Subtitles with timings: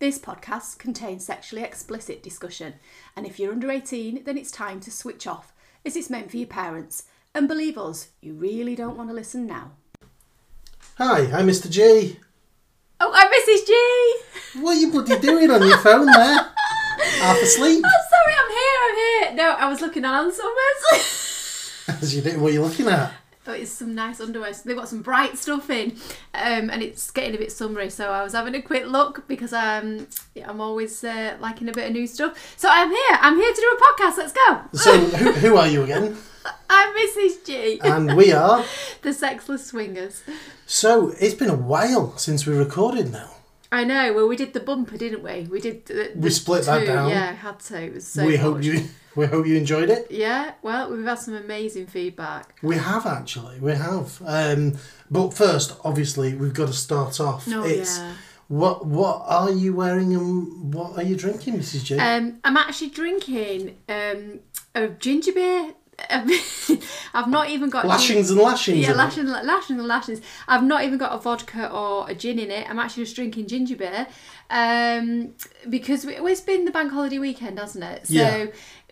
[0.00, 2.76] This podcast contains sexually explicit discussion,
[3.14, 5.52] and if you're under 18, then it's time to switch off,
[5.84, 7.02] as it's meant for your parents.
[7.34, 9.72] And believe us, you really don't want to listen now.
[10.96, 11.68] Hi, I'm Mr.
[11.68, 12.18] G.
[12.98, 13.66] Oh, I'm Mrs.
[13.66, 14.62] G!
[14.62, 16.46] What are you bloody doing on your phone there?
[17.18, 17.84] Half asleep?
[17.86, 19.36] Oh, sorry, I'm here, I'm here.
[19.36, 21.84] No, I was looking on Summers.
[21.88, 23.12] As you did, what are you looking at?
[23.50, 24.52] Oh, it's some nice underwear.
[24.54, 25.92] So they've got some bright stuff in,
[26.34, 27.90] um, and it's getting a bit summery.
[27.90, 31.72] So I was having a quick look because um, yeah, I'm always uh, liking a
[31.72, 32.54] bit of new stuff.
[32.56, 33.18] So I'm here.
[33.20, 34.16] I'm here to do a podcast.
[34.18, 34.60] Let's go.
[34.74, 36.16] So, who, who are you again?
[36.70, 37.44] I'm Mrs.
[37.44, 38.64] G, And we are.
[39.02, 40.22] the sexless swingers.
[40.66, 43.30] So, it's been a while since we recorded now.
[43.70, 44.12] I know.
[44.14, 45.42] Well, we did the bumper, didn't we?
[45.50, 45.84] We did.
[45.86, 47.10] The, the We split that down.
[47.10, 47.80] Yeah, I had to.
[47.80, 48.26] It was so.
[48.26, 50.06] we hope you we hope you enjoyed it.
[50.10, 50.52] Yeah.
[50.62, 52.54] Well, we've had some amazing feedback.
[52.62, 54.22] We have actually, we have.
[54.24, 54.76] Um,
[55.10, 57.46] but first, obviously, we've got to start off.
[57.48, 58.14] Oh, it's yeah.
[58.48, 61.84] what what are you wearing and what are you drinking, Mrs.
[61.84, 61.98] G?
[61.98, 64.40] Um, I'm actually drinking um,
[64.74, 65.74] a ginger beer.
[67.14, 68.78] I've not even got gin- lashings and lashings.
[68.78, 70.20] Yeah, in lashings, lashings and lashings.
[70.48, 72.68] I've not even got a vodka or a gin in it.
[72.68, 74.06] I'm actually just drinking ginger beer
[74.50, 75.34] um,
[75.68, 78.06] because we, it's been the bank holiday weekend, hasn't it?
[78.06, 78.46] So Yeah.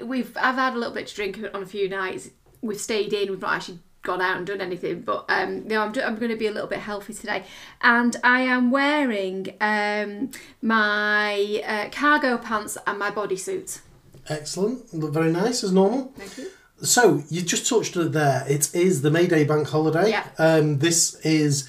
[0.04, 2.30] we've I've had a little bit to drink on a few nights.
[2.60, 3.30] We've stayed in.
[3.30, 6.30] We've not actually gone out and done anything, but um, no, I'm, do- I'm going
[6.30, 7.44] to be a little bit healthy today,
[7.82, 10.30] and I am wearing um,
[10.62, 13.80] my uh, cargo pants and my bodysuit.
[14.28, 14.92] Excellent.
[14.94, 16.12] Look very nice as normal.
[16.16, 16.50] Thank you.
[16.82, 18.44] So you just touched on it there.
[18.48, 20.10] It is the May Day bank holiday.
[20.10, 20.24] Yeah.
[20.38, 21.68] Um, this is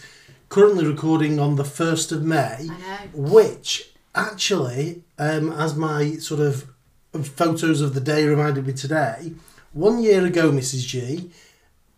[0.50, 2.98] currently recording on the first of May, I know.
[3.14, 6.68] which actually, um, as my sort of
[7.24, 9.34] photos of the day reminded me today,
[9.74, 10.86] one year ago, Mrs.
[10.88, 11.32] G,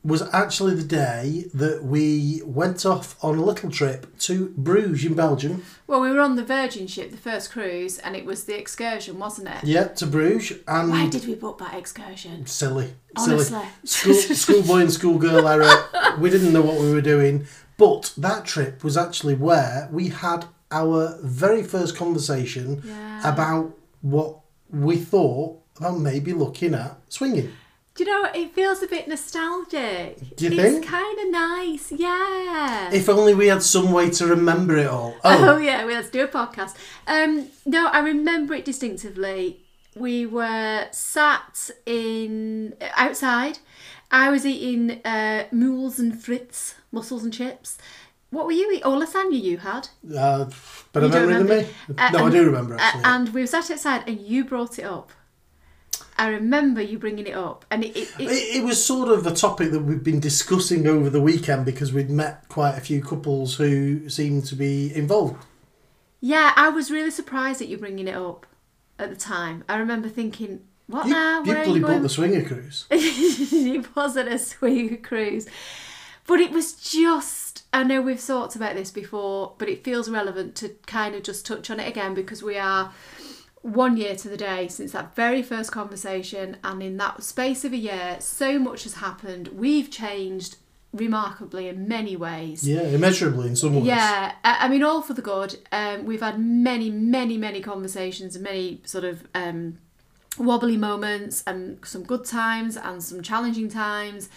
[0.04, 5.14] was actually the day that we went off on a little trip to Bruges in
[5.14, 5.64] Belgium.
[5.86, 9.20] Well, we were on the Virgin ship, the first cruise, and it was the excursion,
[9.20, 9.64] wasn't it?
[9.64, 12.48] Yeah, to Bruges and Why did we book that excursion?
[12.48, 13.60] silly, Honestly.
[13.84, 14.14] silly.
[14.16, 15.86] School, schoolboy and schoolgirl error.
[16.20, 17.46] We didn't know what we were doing,
[17.78, 23.32] but that trip was actually where we had our very first conversation Yeah.
[23.34, 24.40] about what
[24.72, 27.52] we thought about maybe looking at swinging.
[27.94, 30.36] Do you know, it feels a bit nostalgic.
[30.38, 30.86] Do you it's think?
[30.86, 32.90] kind of nice, yeah.
[32.94, 35.14] If only we had some way to remember it all.
[35.24, 36.76] Oh Oh, yeah, well, let's do a podcast.
[37.06, 39.60] Um, no, I remember it distinctively.
[39.96, 43.60] We were sat in outside.
[44.10, 47.78] I was eating uh, moules and frites, mussels and chips.
[48.30, 48.84] What were you eating?
[48.86, 49.90] Oh, lasagna you had.
[50.18, 50.46] uh,
[50.94, 51.56] better You don't memory than me.
[51.56, 51.70] remember?
[51.98, 54.84] Uh, no, I do remember Uh, and we were sat outside, and you brought it
[54.86, 55.12] up.
[56.22, 59.26] I remember you bringing it up, and it, it, it It, it was sort of
[59.26, 63.02] a topic that we've been discussing over the weekend because we'd met quite a few
[63.04, 65.44] couples who seemed to be involved.
[66.20, 68.46] yeah, I was really surprised that you bringing it up
[69.00, 69.64] at the time.
[69.68, 71.44] I remember thinking, "What You, now?
[71.44, 72.86] you Where are bloody you bought going?" the swinger cruise.
[72.92, 75.48] it wasn't a swinger cruise,
[76.28, 77.64] but it was just.
[77.74, 81.46] I know we've talked about this before, but it feels relevant to kind of just
[81.46, 82.94] touch on it again because we are
[83.62, 87.74] one year to the day since that very first conversation, and in that space of
[87.74, 89.50] a year, so much has happened.
[89.50, 90.58] We've changed
[90.94, 92.68] remarkably in many ways.
[92.68, 93.86] Yeah, immeasurably in some ways.
[93.86, 95.58] Yeah, I mean, all for the good.
[95.72, 99.78] Um, we've had many, many, many conversations and many sort of um,
[100.38, 104.30] wobbly moments and some good times and some challenging times.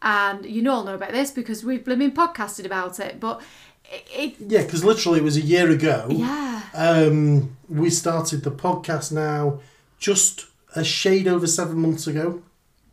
[0.00, 3.18] And you know, all know about this because we've been podcasted about it.
[3.18, 3.42] But
[3.90, 6.06] it, Yeah, because literally it was a year ago.
[6.10, 9.60] yeah, Um, we started the podcast now
[9.98, 12.42] just a shade over seven months ago.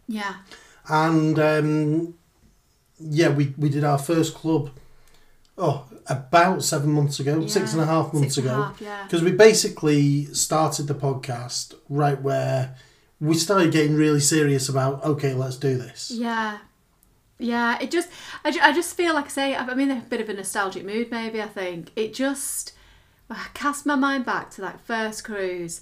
[0.08, 0.36] yeah,
[0.88, 2.14] And um,
[3.00, 4.72] yeah, we, we did our first club,
[5.58, 8.64] oh, about seven months ago, six and a half months Six ago.
[8.64, 9.04] half, yeah.
[9.04, 12.76] Because we basically started the podcast right where
[13.20, 16.12] we started getting really serious about, okay, let's do this.
[16.14, 16.60] Yeah.
[17.38, 18.10] Yeah, it just,
[18.46, 20.86] I, ju- I just feel like I say, I'm in a bit of a nostalgic
[20.86, 21.92] mood, maybe, I think.
[21.96, 22.72] It just,
[23.30, 25.82] I cast my mind back to that first cruise,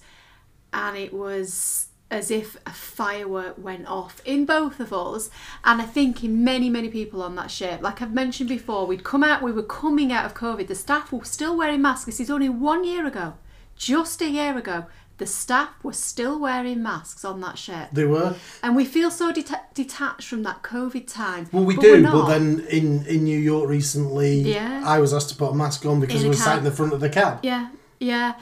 [0.74, 5.30] and it was as if a firework went off in both of us,
[5.64, 7.82] and I think in many, many people on that ship.
[7.82, 11.12] Like I've mentioned before, we'd come out, we were coming out of COVID, the staff
[11.12, 12.06] were still wearing masks.
[12.06, 13.36] This is only one year ago,
[13.76, 14.86] just a year ago.
[15.24, 17.88] The staff were still wearing masks on that ship.
[17.94, 18.36] They were.
[18.62, 21.48] And we feel so deta- detached from that COVID time.
[21.54, 24.84] Well, we but do, but then in, in New York recently, Yeah.
[24.86, 26.92] I was asked to put a mask on because a was sat in the front
[26.92, 27.40] of the cab.
[27.42, 27.70] Yeah,
[28.02, 28.34] yeah.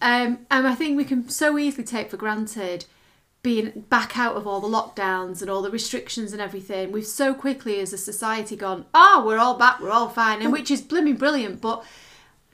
[0.00, 2.86] Um, and I think we can so easily take for granted
[3.42, 6.90] being back out of all the lockdowns and all the restrictions and everything.
[6.90, 10.52] We've so quickly as a society gone, oh, we're all back, we're all fine, and
[10.52, 11.60] which is blooming brilliant.
[11.60, 11.84] But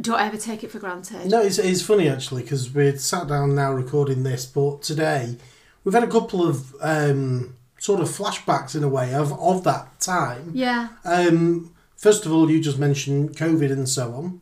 [0.00, 1.30] don't ever take it for granted.
[1.30, 5.36] No, it's, it's funny actually because we're sat down now recording this, but today
[5.84, 10.00] we've had a couple of um, sort of flashbacks in a way of, of that
[10.00, 10.50] time.
[10.54, 10.88] Yeah.
[11.04, 14.40] Um, first of all, you just mentioned COVID and so on.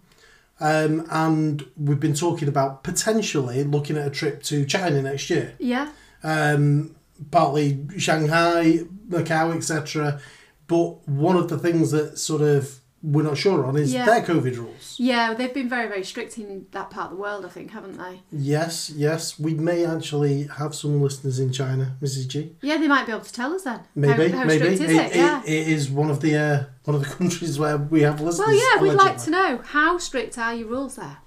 [0.60, 5.54] Um, and we've been talking about potentially looking at a trip to China next year.
[5.58, 5.90] Yeah.
[6.22, 6.94] Um,
[7.30, 10.20] partly Shanghai, Macau, etc.
[10.66, 14.06] But one of the things that sort of we're not sure on is Yeah.
[14.06, 14.96] their COVID rules.
[14.98, 17.98] Yeah, they've been very, very strict in that part of the world, I think, haven't
[17.98, 18.22] they?
[18.32, 22.26] Yes, yes, we may actually have some listeners in China, Mrs.
[22.28, 22.56] G.
[22.62, 23.80] Yeah, they might be able to tell us then.
[23.94, 25.14] Maybe, how, how maybe is it?
[25.14, 25.42] Yeah.
[25.44, 28.46] it is one of the uh, one of the countries where we have listeners.
[28.48, 31.18] well, yeah, we'd like to know how strict are your rules there.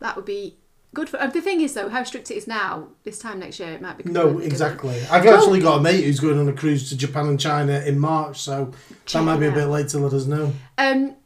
[0.00, 0.58] That would be
[0.94, 1.20] good for.
[1.20, 3.82] uh, The thing is, though, how strict it is now, this time next year, it
[3.82, 4.04] might be.
[4.04, 4.52] No, completely different.
[4.80, 5.00] exactly.
[5.10, 7.98] I've actually got a mate who's going on a cruise to Japan and China in
[7.98, 8.72] March, so
[9.12, 10.52] that might be a bit late to let us know.
[10.78, 11.16] Um,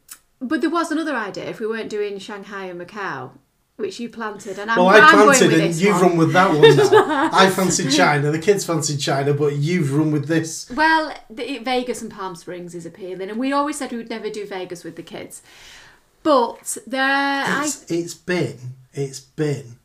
[0.41, 3.31] but there was another idea if we weren't doing Shanghai and Macau,
[3.77, 6.01] which you planted, and I'm, Well, I I'm going planted with and this you've one.
[6.09, 7.29] run with that one now.
[7.33, 10.69] I fancied China, the kids fancied China, but you've run with this.
[10.69, 14.29] Well, the, Vegas and Palm Springs is appealing, and we always said we would never
[14.29, 15.41] do Vegas with the kids.
[16.23, 17.01] But there,
[17.47, 18.57] I It's, it's been,
[18.93, 19.77] it's been,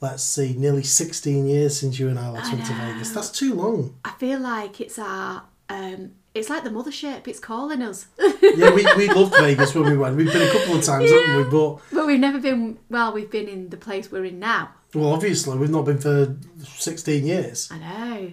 [0.00, 2.92] let's see, nearly 16 years since you and I last I went to know.
[2.92, 3.10] Vegas.
[3.12, 3.94] That's too long.
[4.04, 7.26] I feel like it's our, um, it's like the mothership.
[7.26, 8.06] It's calling us,
[8.42, 10.16] Yeah, we, we loved Vegas when we went.
[10.16, 11.44] We've been a couple of times, haven't we?
[11.50, 12.78] But, but we've never been.
[12.90, 14.70] Well, we've been in the place we're in now.
[14.94, 16.36] well, obviously, we've not been for
[16.76, 17.70] 16 years.
[17.72, 18.32] I know.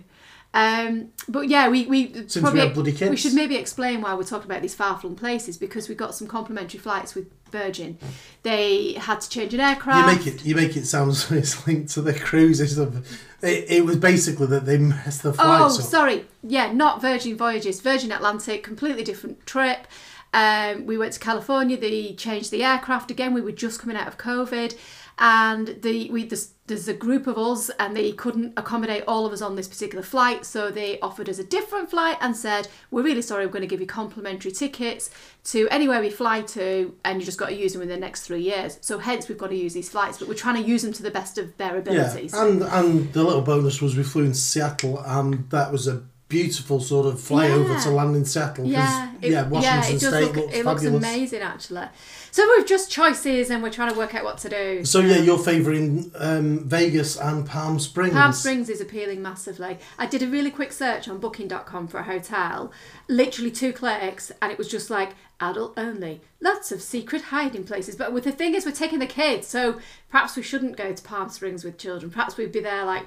[0.54, 3.10] Um, but yeah, we we Since we probably kids.
[3.10, 6.14] we should maybe explain why we're talking about these far flung places because we got
[6.14, 7.98] some complimentary flights with Virgin.
[8.44, 10.12] They had to change an aircraft.
[10.12, 10.46] You make it.
[10.46, 12.78] You make it sound so it's linked to the cruises.
[12.78, 13.08] Of,
[13.42, 15.86] it, it was basically that they messed the Oh, flights up.
[15.86, 16.26] Oh, sorry.
[16.44, 17.82] Yeah, not Virgin Voyages.
[17.82, 19.88] Virgin Atlantic, completely different trip.
[20.34, 21.78] Um, we went to California.
[21.78, 23.34] They changed the aircraft again.
[23.34, 24.76] We were just coming out of COVID,
[25.20, 29.34] and the we there's, there's a group of us, and they couldn't accommodate all of
[29.34, 30.46] us on this particular flight.
[30.46, 33.46] So they offered us a different flight and said, "We're really sorry.
[33.46, 35.10] We're going to give you complimentary tickets
[35.46, 38.22] to anywhere we fly to, and you just got to use them in the next
[38.22, 40.84] three years." So hence we've got to use these flights, but we're trying to use
[40.84, 44.04] them to the best of their abilities Yeah, and and the little bonus was we
[44.04, 47.80] flew in Seattle, and that was a beautiful sort of flyover Yeah.
[47.82, 48.66] to land in Seattle.
[48.66, 51.88] Yeah, it, yeah, Washington yeah, it State look, looks it looks amazing actually.
[52.34, 54.84] So we've just choices and we're trying to work out what to do.
[54.86, 58.16] So yeah, you're favouring um, Vegas and Palm Springs.
[58.16, 59.78] Palm Springs is appealing massively.
[60.00, 62.72] I did a really quick search on booking.com for a hotel,
[63.08, 66.22] literally two clicks, and it was just like adult only.
[66.42, 67.96] Lots of secret hiding places.
[67.96, 69.80] But with the thing is, we're taking the kids, so
[70.10, 72.10] perhaps we shouldn't go to Palm Springs with children.
[72.10, 73.06] Perhaps we'd be there like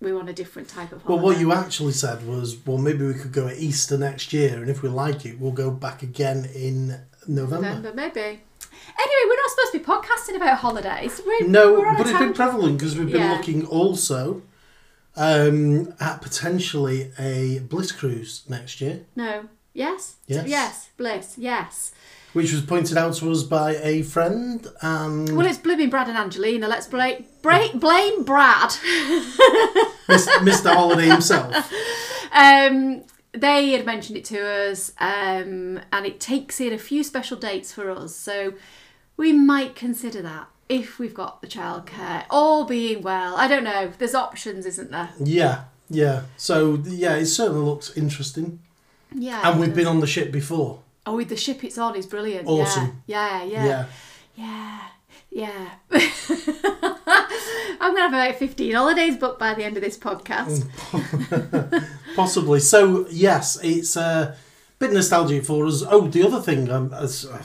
[0.00, 3.14] we want a different type of Well, what you actually said was, well, maybe we
[3.14, 6.50] could go at Easter next year, and if we like it, we'll go back again
[6.54, 7.66] in November.
[7.68, 8.20] November, maybe.
[8.20, 11.20] Anyway, we're not supposed to be podcasting about holidays.
[11.26, 13.32] We're, No, we're but it's been prevalent because we've been Yeah.
[13.36, 14.42] looking also
[15.16, 19.44] um, at potentially a Bliss cruise next year, No.
[19.72, 20.16] Yes?
[20.26, 20.46] Yes.
[20.48, 20.88] Yes.
[20.96, 21.34] Bliss.
[21.38, 21.92] Yes.
[22.32, 24.66] which was pointed out to us by a friend.
[24.82, 26.68] And Well, it's blooming Brad and Angelina.
[26.68, 28.70] Let's blame, blame, blame Brad.
[30.08, 30.72] Mr.
[30.74, 31.54] Holiday himself.
[32.32, 33.02] um,
[33.36, 37.72] they had mentioned it to us, um, and it takes in a few special dates
[37.72, 38.14] for us.
[38.14, 38.54] So
[39.16, 42.24] we might consider that if we've got the childcare.
[42.30, 43.36] All being well.
[43.36, 43.92] I don't know.
[43.98, 45.10] There's options, isn't there?
[45.22, 46.22] Yeah, yeah.
[46.36, 48.60] So yeah, it certainly looks interesting.
[49.14, 49.48] Yeah.
[49.48, 49.76] And we've does.
[49.76, 50.80] been on the ship before.
[51.06, 52.48] Oh, with the ship it's on is brilliant.
[52.48, 53.02] Awesome.
[53.06, 53.44] Yeah.
[53.44, 53.64] Yeah.
[53.64, 53.86] Yeah.
[54.36, 54.80] Yeah.
[55.30, 55.70] Yeah.
[55.90, 55.90] Yeah.
[57.78, 60.66] I'm going to have about 15 holidays booked by the end of this podcast.
[62.16, 62.60] Possibly.
[62.60, 64.36] So yes, it's a
[64.78, 65.82] bit nostalgic for us.
[65.88, 67.42] Oh, the other thing um, as I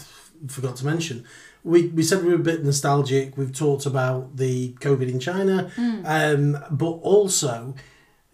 [0.48, 1.25] forgot to mention,
[1.63, 3.38] we we said we were a bit nostalgic.
[3.38, 5.70] We've talked about the COVID in China,
[6.06, 7.75] um, but also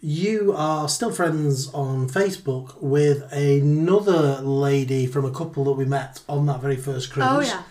[0.00, 6.20] you are still friends on Facebook with another lady from a couple that we met
[6.28, 7.26] on that very first cruise.
[7.28, 7.62] Oh, yeah.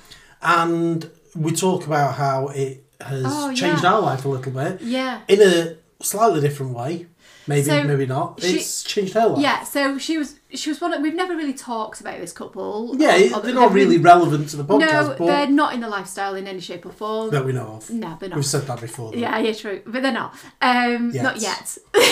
[0.42, 3.94] And we talk about how it has Oh, changed yeah.
[3.94, 5.22] our life a little bit Yeah.
[5.30, 7.06] in a slightly different way.
[7.48, 8.42] Maybe, So, maybe not.
[8.42, 9.42] she- It's changed her life.
[9.42, 12.96] Yeah, so she was she was one of, we've never really talked about this couple.
[12.98, 15.74] Yeah, Or- or they're not really been- relevant to the podcast, No, but they're not
[15.74, 17.32] in the lifestyle in any shape or form.
[17.32, 17.90] that we know of.
[17.90, 18.36] No, they're not.
[18.38, 19.12] We've said that before.
[19.12, 19.18] though.
[19.18, 19.82] Yeah, yeah, true.
[19.86, 20.34] But they're not.
[20.62, 21.78] Um, Not Yet.
[21.94, 22.04] yet.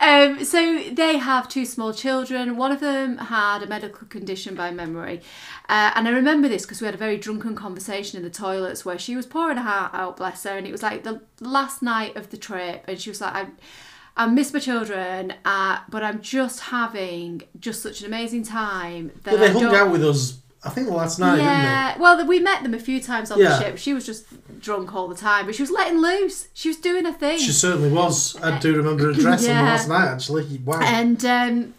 [0.00, 2.56] um, so they have two small children.
[2.56, 5.22] One of them had a medical condition by memory.
[5.68, 8.84] Uh, and I remember this because we had a very drunken conversation in the toilets
[8.84, 10.56] where she was pouring her heart out, bless her.
[10.56, 12.84] And it was like the last night of the trip.
[12.86, 13.46] And she was like, I,
[14.16, 19.10] I miss my children, uh, but I'm just having just such an amazing time.
[19.24, 22.40] That they I hung out with us I think last night, didn't yeah, well, we
[22.40, 23.50] met them a few times on Yeah.
[23.50, 23.78] the ship.
[23.78, 24.24] She was just
[24.60, 26.48] drunk all the time, but she was letting loose.
[26.54, 27.38] She was doing a thing.
[27.38, 28.36] She certainly was.
[28.42, 29.62] I do remember her dress on Yeah.
[29.62, 30.58] last night, actually.
[30.64, 30.80] Wow.
[30.82, 31.74] and um,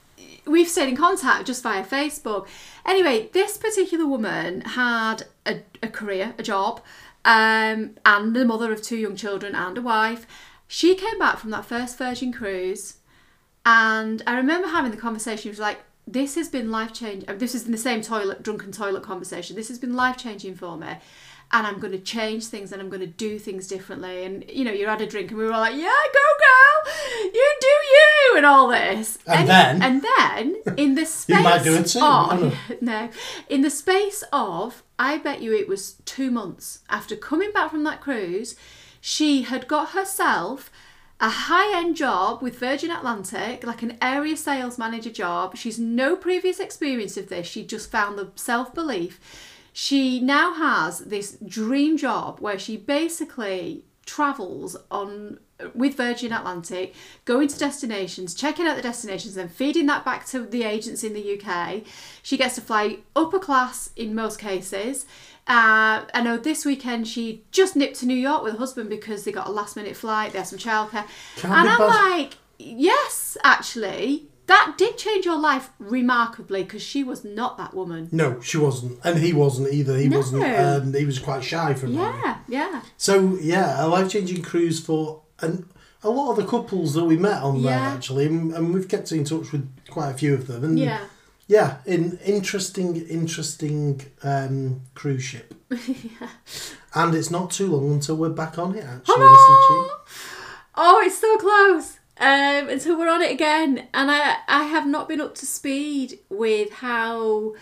[0.47, 2.47] we've stayed in contact just via Facebook.
[2.85, 6.81] Anyway, this particular woman had a, a career, a job,
[7.25, 10.25] um, and the mother of two young children and a wife.
[10.67, 12.97] She came back from that first Virgin cruise,
[13.65, 15.43] and I remember having the conversation.
[15.43, 17.37] She was like, "This has been life changing.
[17.37, 19.55] This is in the same toilet, drunken toilet conversation.
[19.55, 20.97] This has been life changing for me."
[21.49, 24.25] And I'm going to change things and I'm going to do things differently.
[24.25, 26.93] And you know, you had a drink and we were all like, "Yeah, go girl,
[27.23, 29.17] you do you," and all this.
[29.25, 29.81] And then?
[29.81, 32.51] and then in the space might do it too, of- know.
[32.69, 32.75] Oh.
[32.81, 33.09] no,
[33.47, 37.83] in the space of, I bet you it was two months after coming back from
[37.85, 38.55] that cruise,
[38.99, 40.69] she had got herself
[41.19, 45.57] a high end job with Virgin Atlantic, like an area sales manager job.
[45.57, 47.47] She's no previous experience of this.
[47.47, 49.19] She just found the self belief.
[49.79, 55.37] She now has this dream job where she basically travels on
[55.75, 60.47] with Virgin Atlantic, going to destinations, checking out the destinations, then feeding that back to
[60.47, 61.83] the agents in the UK.
[62.23, 65.05] She gets to fly upper class in most cases.
[65.45, 69.25] Uh, I know this weekend she just nipped to New York with her husband because
[69.25, 70.31] they got a last minute flight.
[70.31, 71.05] They had some childcare,
[71.35, 72.17] Can't and I'm bad.
[72.17, 78.09] like, yes, actually, that did change your life remarkably because she was not that woman.
[78.11, 78.99] no, she wasn't.
[79.03, 79.97] And he wasn't either.
[79.97, 80.17] He No.
[80.17, 80.43] wasn't.
[80.43, 81.93] Um, he was quite shy from.
[81.93, 82.81] Yeah, yeah.
[82.97, 85.67] So, yeah, a life changing cruise for and
[86.03, 87.93] a lot of the couples that we met on there, Yeah.
[87.93, 88.25] actually.
[88.27, 90.63] And, and we've kept in touch with quite a few of them.
[90.63, 91.01] And Yeah.
[91.49, 95.53] Yeah, in interesting, interesting um, cruise ship.
[96.95, 99.17] And it's not too long until we're back on it, actually.
[99.17, 99.89] G.
[100.75, 101.96] Oh, it's so close.
[102.19, 106.19] Um, until we're on it again, and I I have not been up to speed
[106.29, 107.53] with how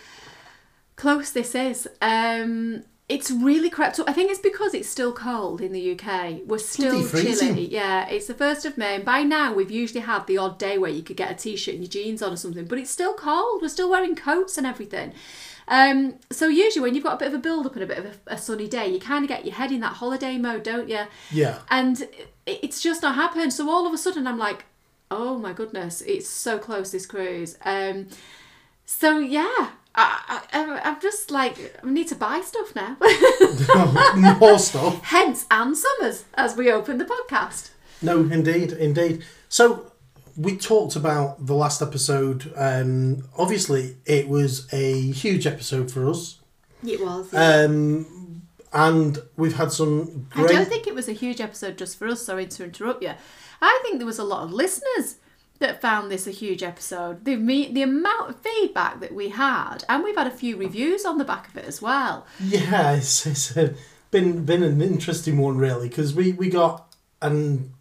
[0.96, 1.86] close this is.
[2.00, 4.08] Um, it's really crept up.
[4.08, 6.40] I think it's because it's still cold in the UK.
[6.46, 7.68] We're still chilly.
[7.68, 10.76] Yeah, it's the first of May, and by now we've usually had the odd day
[10.78, 13.14] where you could get a t-shirt and your jeans on or something, but it's still
[13.14, 13.62] cold.
[13.62, 15.12] We're still wearing coats and everything.
[15.68, 17.98] Um, so usually when you've got a bit of a build up and a bit
[17.98, 20.62] of a, a sunny day, you kind of get your head in that holiday mode,
[20.62, 21.02] don't you?
[21.30, 21.58] Yeah.
[21.70, 23.52] and it- it's just not happened.
[23.52, 24.64] So all of a sudden, I'm like,
[25.10, 27.58] oh my goodness, it's so close this cruise.
[27.64, 28.06] Um,
[28.84, 32.96] so yeah, I, I'm just like, I need to buy stuff now.
[34.38, 35.02] More stuff.
[35.04, 37.70] Hence Anne Summers as we open the podcast.
[38.02, 39.24] No, indeed, indeed.
[39.48, 39.90] So
[40.36, 42.52] we talked about the last episode.
[42.56, 46.40] Um, obviously, it was a huge episode for us,
[46.86, 47.32] It was.
[47.34, 52.06] um, and we've had some I don't think it was a huge episode just for
[52.08, 52.22] us.
[52.22, 53.12] Sorry to interrupt you.
[53.62, 55.16] I think there was a lot of listeners
[55.60, 57.24] that found this a huge episode.
[57.24, 61.06] The me- the amount of feedback that we had, and we've had a few reviews
[61.06, 62.26] on the back of it as well.
[62.38, 63.72] Yeah, it's, it's uh,
[64.10, 67.72] been been an interesting one really because we we got an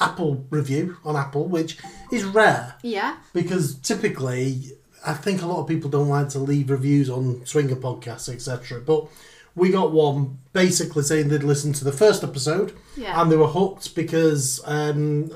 [0.00, 1.76] Apple review on Apple, which
[2.10, 3.16] is rare Yeah.
[3.32, 4.72] because typically
[5.04, 8.80] I think a lot of people don't like to leave reviews on swinger podcasts, etc.
[8.80, 9.06] But
[9.54, 13.20] we got one basically saying they'd listened to the first episode Yeah.
[13.20, 15.30] and they were hooked because um,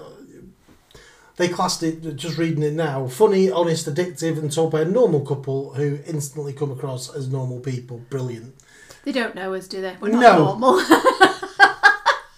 [1.37, 5.21] they classed it, just reading it now, funny, honest, addictive, and told by a normal
[5.27, 7.99] couple who instantly come across as normal people.
[8.11, 8.55] Brilliant.
[9.05, 9.97] They don't know us, do they?
[10.01, 10.45] We're not No.
[10.45, 10.75] normal.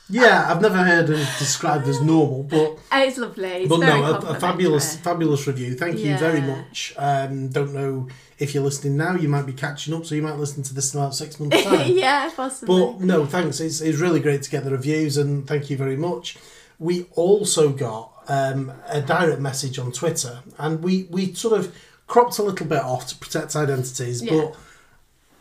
[0.08, 3.48] Yeah, I've never heard them described as normal, but it's lovely.
[3.48, 5.74] It's but no, a, a fabulous fabulous review.
[5.74, 6.94] Thank you very much.
[6.96, 8.08] Um, don't know
[8.38, 10.94] if you're listening now, you might be catching up, so you might listen to this
[10.94, 11.90] in about six months' time.
[11.90, 12.78] yeah, possibly.
[12.78, 13.60] But no, thanks.
[13.60, 16.36] It's, it's really great to get the reviews, and thank you very much.
[16.78, 21.74] We also got um, a direct message on Twitter, and we, we sort of
[22.06, 24.22] cropped a little bit off to protect identities.
[24.22, 24.32] Yeah.
[24.32, 24.56] But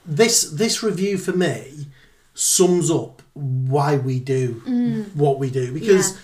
[0.06, 1.88] this this review for me
[2.34, 6.18] sums up why we do what we do because Yeah.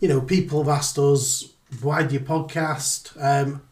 [0.00, 1.48] you know people have asked us
[1.80, 3.62] why do you podcast um,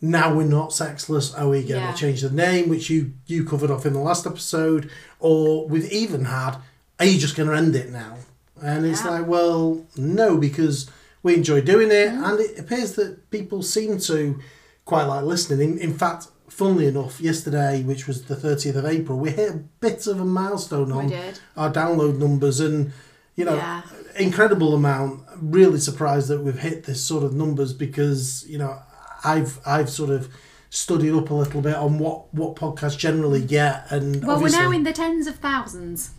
[0.00, 1.92] now we're not sexless are we going to Yeah.
[1.94, 6.24] change the name which you you covered off in the last episode or we've even
[6.24, 6.56] had
[6.98, 8.16] are you just going to end it now
[8.62, 9.10] and it's Yeah.
[9.10, 10.88] like well no because
[11.22, 12.24] we enjoy doing it Mm-hmm.
[12.24, 14.40] and it appears that people seem to
[14.86, 19.18] quite like listening in, in fact funnily enough yesterday which was the 30th of april
[19.18, 21.12] we hit a bit of a milestone on
[21.56, 22.92] our download numbers and
[23.36, 23.82] you know Yeah.
[24.18, 25.22] incredible amount.
[25.40, 28.78] Really surprised that we've hit this sort of numbers because you know
[29.24, 30.28] i've i've sort of
[30.68, 34.70] studied up a little bit on what what podcasts generally get and well, we're now
[34.70, 36.10] in the tens of thousands.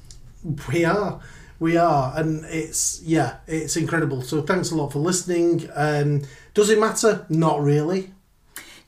[0.71, 1.19] we are.
[1.59, 2.13] We are.
[2.19, 4.21] And it's yeah it's incredible.
[4.23, 5.69] So thanks a lot for listening.
[5.75, 6.21] Um
[6.53, 7.25] does it matter?
[7.29, 8.11] Not really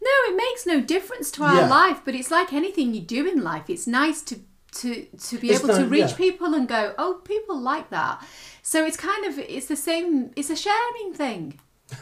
[0.06, 1.68] No, it makes no difference to our Yeah.
[1.70, 3.70] life, but it's like anything you do in life.
[3.70, 4.36] It's nice to
[4.82, 6.16] to to be It's able to reach yeah.
[6.26, 8.16] people and go, "Oh, people like that."
[8.62, 10.32] So it's kind of it's the same.
[10.36, 11.60] It's a sharing thing.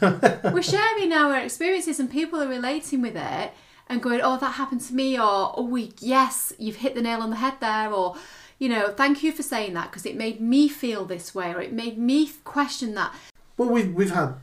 [0.54, 3.52] We're sharing our experiences, and people are relating with it
[3.88, 7.20] and going, "Oh, that happened to me," or "Oh, we yes, you've hit the nail
[7.22, 8.16] on the head there," or
[8.58, 11.60] you know, "Thank you for saying that because it made me feel this way," or
[11.60, 13.14] "It made me question that."
[13.56, 14.34] Well, we've we've had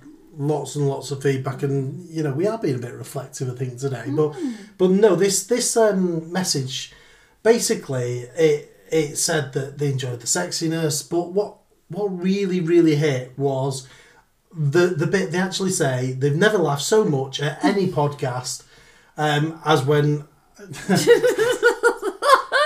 [0.41, 3.55] lots and lots of feedback, and you know we are being a bit reflective, I
[3.55, 4.05] think, today.
[4.07, 4.35] But
[4.77, 6.93] but no, this this um, message
[7.43, 11.57] basically it it said that they enjoyed the sexiness, but what
[11.89, 13.87] what really really hit was
[14.53, 18.63] the the bit they actually say they've never laughed so much at any podcast
[19.17, 20.27] um, as when.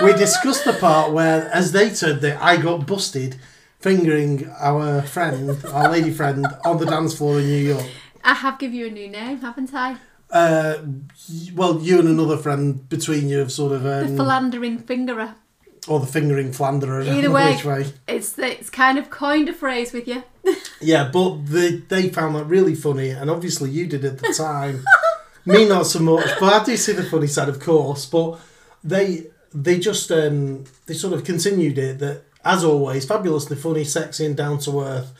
[0.02, 3.36] we discussed the part where, as they said, that I got busted
[3.86, 7.86] fingering our friend, our lady friend, on the dance floor in New York.
[8.24, 9.98] I have give you a new name, haven't I?
[10.28, 10.78] Uh,
[11.54, 15.36] well, you and another friend between you have sort of, The um, philandering fingerer.
[15.86, 17.02] or the fingering flanderer.
[17.02, 17.54] Either way.
[17.54, 17.86] which way.
[18.08, 20.24] It's it's kind of coined a phrase with you.
[20.80, 24.84] Yeah, but they they found that really funny, and obviously you did at the time.
[25.46, 28.04] Me not so much, but I do see the funny side, of course.
[28.04, 28.40] But
[28.82, 34.24] they they just um, they sort of continued it that as always, fabulously funny, sexy,
[34.24, 35.12] and down to earth.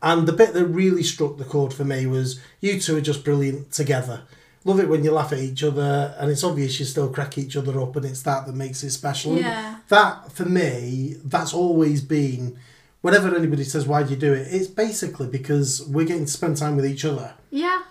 [0.00, 3.24] And the bit that really struck the chord for me was you two are just
[3.24, 4.22] brilliant together.
[4.64, 7.56] Love it when you laugh at each other, and it's obvious you still crack each
[7.56, 9.36] other up, and it's that that makes it special.
[9.36, 9.76] Yeah.
[9.88, 12.58] That for me, that's always been.
[13.00, 16.56] Whenever anybody says why do you do it, it's basically because we're getting to spend
[16.56, 17.34] time with each other.
[17.50, 17.82] Yeah.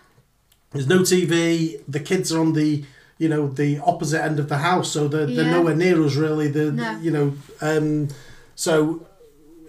[0.71, 1.81] There's no TV.
[1.87, 2.83] The kids are on the,
[3.17, 6.49] you know, the opposite end of the house, so they're, they're nowhere near us really.
[6.49, 6.99] The No.
[6.99, 8.09] you know, um,
[8.57, 9.05] so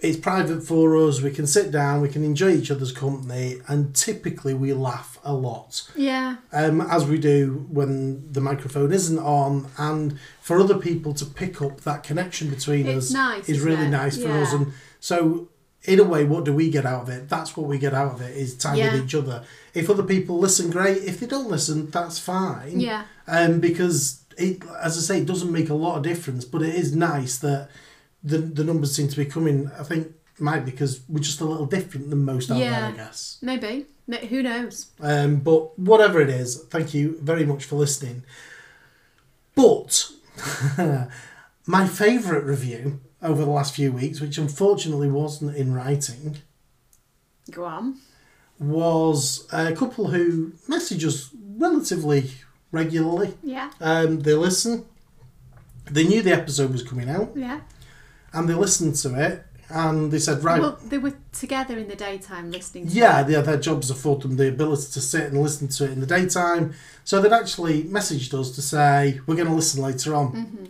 [0.01, 1.21] it's private for us.
[1.21, 5.33] We can sit down, we can enjoy each other's company, and typically we laugh a
[5.33, 6.37] lot Yeah.
[6.53, 11.61] um, as we do when the microphone isn't on, and for other people to pick
[11.61, 13.89] up that connection between It's us nice, is really it?
[13.89, 14.53] nice for us.
[14.53, 14.67] And
[15.01, 15.49] so,
[15.83, 17.27] in a way, what do we get out of it?
[17.29, 18.93] That's what we get out of it is time Yeah.
[18.93, 19.43] with each other.
[19.73, 21.03] If other people listen, great.
[21.03, 22.79] If they don't listen, that's fine.
[22.79, 23.03] Yeah.
[23.27, 26.73] Um, because it, as I say, it doesn't make a lot of difference, but it
[26.75, 27.69] is nice that
[28.23, 29.69] the the numbers seem to be coming.
[29.79, 30.07] I think
[30.39, 32.87] might because we're just a little different than most out there, Yeah.
[32.87, 33.37] I guess.
[33.41, 33.85] Maybe.
[34.07, 34.87] Ma- Who knows?
[35.01, 38.23] Um, but whatever it is, thank you very much for listening.
[39.55, 40.09] But
[41.65, 46.37] my favourite review over the last few weeks, which unfortunately wasn't in writing,
[47.51, 47.97] Go on.
[48.59, 52.31] was a couple who message us relatively
[52.71, 53.33] regularly.
[53.43, 53.71] Yeah.
[53.81, 54.85] Um, they listen.
[55.91, 57.59] They knew the episode was coming out, Yeah.
[58.33, 61.95] And they listened to it, and they said, "Right, Well, they were together in the
[61.95, 62.87] daytime listening.
[62.87, 65.91] To Yeah, yeah, their jobs afford them the ability to sit and listen to it
[65.91, 66.73] in the daytime.
[67.03, 70.33] So they'd actually messaged us to say, we're going to listen later on.
[70.33, 70.65] Mm-hmm.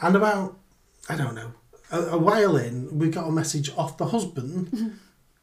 [0.00, 0.56] And about,
[1.08, 1.52] I don't know,
[1.90, 4.88] a, a while in, we got a message off the husband Mm-hmm.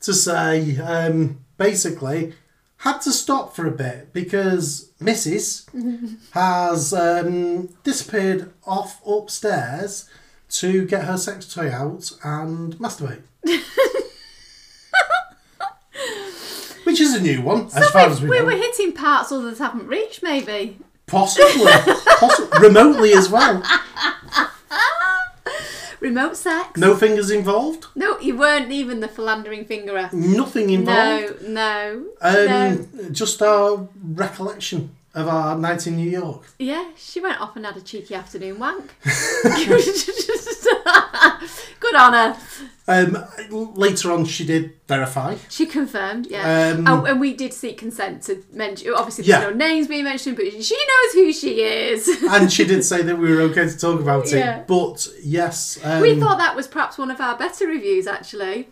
[0.01, 2.33] to say, um, basically,
[2.77, 5.65] had to stop for a bit because Mrs.
[6.31, 10.09] has um, disappeared off upstairs
[10.49, 13.21] to get her sex toy out and masturbate.
[16.83, 18.45] Which is a new one, as far as we we know.
[18.45, 20.77] were hitting parts others haven't reached, maybe.
[21.05, 23.63] Possibly, possi- remotely as well.
[25.99, 26.77] Remote sex.
[26.79, 27.85] No fingers involved.
[27.93, 30.11] No, you weren't even the philandering fingerer.
[30.13, 31.41] Nothing involved.
[31.43, 32.71] No, no, no.
[33.03, 36.43] Um, Just our recollection of our night in New York.
[36.57, 38.93] Yeah, she went off and had a cheeky afternoon wank.
[41.79, 42.37] Good on her.
[42.87, 43.17] Um,
[43.75, 45.37] later on, she did verify.
[45.49, 46.73] She confirmed, yeah.
[46.75, 48.93] Um, oh, and we did seek consent to mention.
[48.95, 49.49] Obviously, there's Yeah.
[49.49, 52.07] no names being mentioned, but she knows who she is.
[52.29, 54.59] and she did say that we were okay to talk about Yeah.
[54.61, 54.67] it.
[54.67, 58.69] But yes, um, we thought that was perhaps one of our better reviews, actually.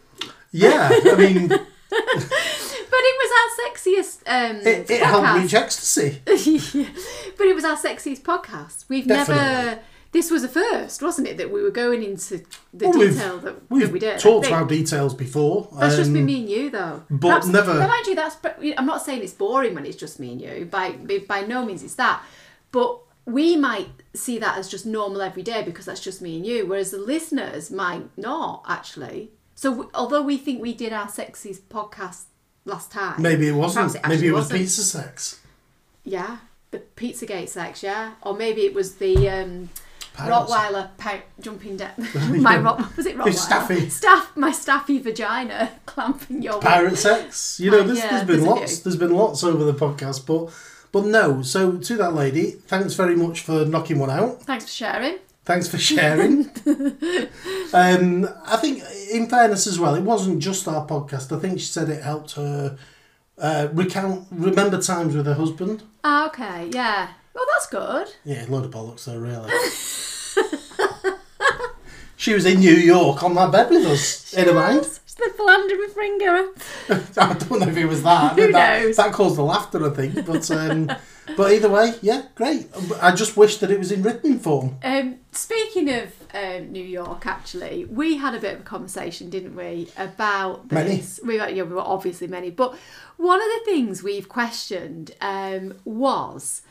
[0.52, 1.54] yeah, I mean,
[1.90, 5.00] But it was our sexiest um, it podcast.
[5.06, 6.22] helped reach ecstasy.
[6.26, 6.90] Yeah.
[7.38, 8.86] But it was our sexiest podcast.
[8.90, 9.80] We've never.
[10.14, 11.38] This was a first, wasn't it?
[11.38, 14.20] That we were going into the Well, detail that, that we did.
[14.20, 15.68] Talked about details before.
[15.78, 17.04] That's just um, been me and you, though.
[17.10, 18.38] but never- Now, mind you, that's.
[18.78, 20.66] I'm not saying it's boring when it's just me and you.
[20.66, 20.92] By
[21.28, 22.24] by no means it's that.
[22.72, 26.46] But we might see that as just normal every day because that's just me and
[26.46, 29.32] you, whereas the listeners might not actually.
[29.58, 32.26] So although we think we did our sexiest podcast
[32.64, 33.96] last time, Maybe it wasn't.
[33.96, 34.60] it maybe it was wasn't.
[34.60, 35.40] pizza sex.
[36.06, 36.38] Yeah,
[36.70, 39.70] the Pizzagate sex, yeah, or maybe it was the um.
[40.16, 41.92] Rottweiler pi- jumping down.
[42.42, 43.34] my Rott was it Rottweiler?
[43.36, 43.90] staffy.
[43.90, 46.60] Staff, my staffy vagina clamping your.
[46.60, 47.60] pirate sex.
[47.60, 48.80] You know, there's, yeah, there's been lots.
[48.80, 50.52] There's been lots over the podcast, but
[50.92, 54.42] But no, so to that lady, thanks very much for knocking one out.
[54.44, 55.18] Thanks for sharing.
[55.48, 56.50] Thanks for sharing.
[57.74, 61.34] um, I think, in fairness as well, it wasn't just our podcast.
[61.34, 62.78] I think she said it helped her
[63.38, 65.84] uh, recount, remember times with her husband.
[66.04, 67.12] Ah, okay, yeah.
[67.34, 68.14] Well, that's good.
[68.26, 69.50] Yeah, a load of bollocks though, really.
[72.18, 74.84] she was in New York on that bed with us, in her mind.
[74.84, 76.50] She's the philandery finger.
[77.22, 78.38] I don't know if it was that.
[78.38, 78.98] Who that, knows?
[78.98, 80.26] That caused the laughter, I think.
[80.26, 80.92] But um,
[81.36, 82.68] but either way, yeah, great.
[83.02, 84.78] I just wish that it was in written form.
[84.84, 89.56] Um, speaking of um, New York, actually, we had a bit of a conversation, didn't
[89.56, 90.98] we, about Many.
[90.98, 91.20] this?
[91.24, 92.76] We were, yeah, we were obviously many, but
[93.18, 96.62] one of the things we've questioned um, was,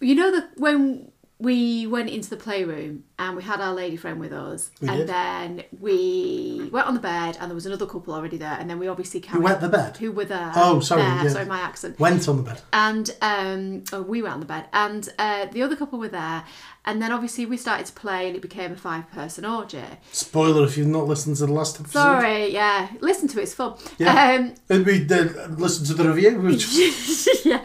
[0.00, 1.10] you know, that when
[1.44, 4.98] we went into the playroom and we had our lady friend with us, We and
[4.98, 5.06] did.
[5.06, 8.78] then we went on the bed, and there was another couple already there, and then
[8.80, 9.96] we obviously carried wet the bed?
[9.98, 10.50] who were there.
[10.56, 11.28] Oh, sorry, there, yeah.
[11.28, 12.60] sorry, my accent Went on the bed.
[12.72, 16.42] and um, oh, we went on the bed, and uh, the other couple were there,
[16.86, 19.84] and then obviously we started to play, and it became a five-person orgy.
[20.10, 21.92] Spoiler if you've not listened to the last episode.
[22.00, 23.74] Sorry, yeah, listen to it, it's fun.
[23.98, 24.32] Yeah.
[24.34, 26.58] Um, And we did listen to the review.
[27.44, 27.62] Yeah,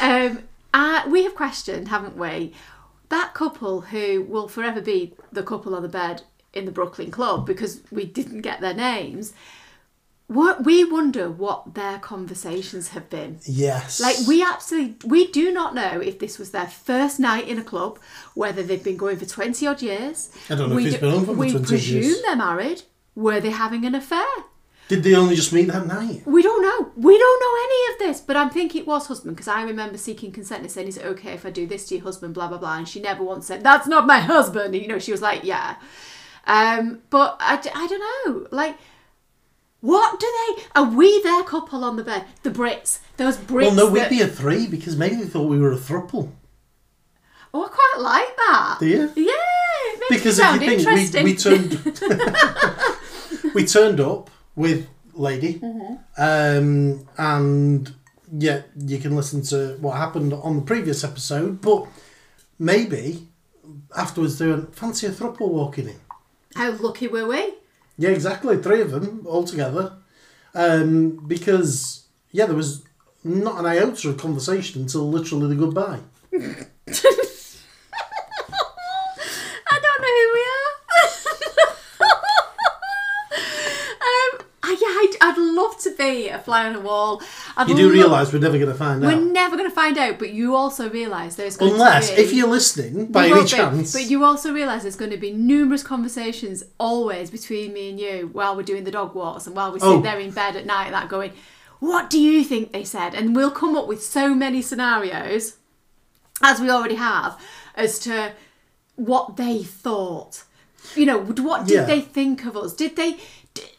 [0.00, 0.40] um,
[0.74, 2.54] uh, we have questioned, haven't we,
[3.10, 7.46] that couple who will forever be the couple on the bed in the Brooklyn Club
[7.46, 9.32] because we didn't get their names.
[10.26, 13.38] What we wonder what their conversations have been.
[13.44, 13.98] yes.
[13.98, 17.64] Like we absolutely we do not know if this was their first night in a
[17.64, 17.98] club,
[18.34, 20.30] whether they've been going for twenty odd years.
[20.50, 22.22] I don't know if we it's been on for We 20 odd presume years.
[22.22, 22.82] they're married.
[23.14, 24.26] Were they having an affair?
[24.88, 26.22] Did they only just meet that night?
[26.26, 26.90] We don't know.
[26.96, 28.20] We don't know any of this.
[28.22, 31.04] But I'm thinking it was husband because I remember seeking consent and saying, "Is it
[31.04, 32.78] okay if I do this to your husband?" Blah blah blah.
[32.78, 35.76] And she never once said, "That's not my husband." You know, she was like, "Yeah."
[36.46, 38.46] Um, but I don't know.
[38.50, 38.76] Like,
[39.80, 40.62] what do they?
[40.74, 42.24] Are we their couple on the bed?
[42.42, 43.66] The Brits, those Brits.
[43.66, 46.32] Well, no, we'd that- be a three because maybe they thought we were a thruple.
[47.52, 48.76] Oh, I quite like that.
[48.80, 49.12] Do you?
[49.16, 49.32] Yeah,
[49.92, 51.70] it makes Because it if you think we, we turned
[53.54, 55.94] we turned up with lady, Mm-hmm.
[56.18, 57.94] um, and
[58.36, 61.86] yeah, you can listen to what happened on the previous episode, but
[62.58, 63.26] maybe
[63.96, 66.00] afterwards they went fancy a thruple walking in.
[66.54, 67.54] How lucky were we?
[67.96, 68.56] Yeah, exactly.
[68.58, 69.92] Three of them all together.
[70.54, 72.84] Um, because, yeah, there was
[73.24, 76.00] not an iota of conversation until literally the goodbye.
[79.70, 80.74] I don't know who we are.
[84.00, 87.20] um, I, yeah, I'd, I'd love to be a fly on a wall.
[87.56, 89.08] I'd You do realise we're never going to find out.
[89.14, 92.22] we're never going to find out, but you also realise there's going Unless, to be.
[92.22, 93.92] if you're listening, by any be, chance.
[93.92, 98.30] but you also realise there's going to be numerous conversations always between me and you
[98.32, 100.00] while we're doing the dog walks and while we sit Oh.
[100.00, 101.32] there in bed at night, that going,
[101.80, 103.14] what do you think they said?
[103.14, 105.56] And we'll come up with so many scenarios,
[106.42, 107.38] as we already have,
[107.74, 108.32] as to
[108.96, 110.44] what they thought.
[110.94, 111.84] You know, what did Yeah.
[111.84, 112.72] they think of us?
[112.72, 113.18] Did they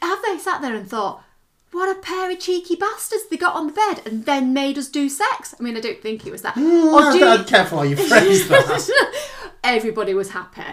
[0.01, 1.23] have they sat there and thought,
[1.71, 4.87] what a pair of cheeky bastards they got on the bed and then made us
[4.87, 5.53] do sex?
[5.59, 6.55] I mean, I don't think it was that.
[6.55, 9.13] Mm, Or do you- careful how you phrase that.
[9.63, 10.63] everybody was happy.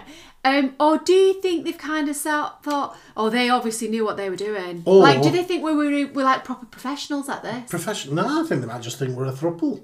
[0.45, 4.29] Um, or do you think they've kind of thought, oh, they obviously knew what they
[4.29, 4.83] were doing?
[4.85, 7.69] Or- like, do they think we were, we're like proper professionals at this?
[7.69, 8.15] Professional.
[8.15, 9.83] No, I think they might just think we're a thruple.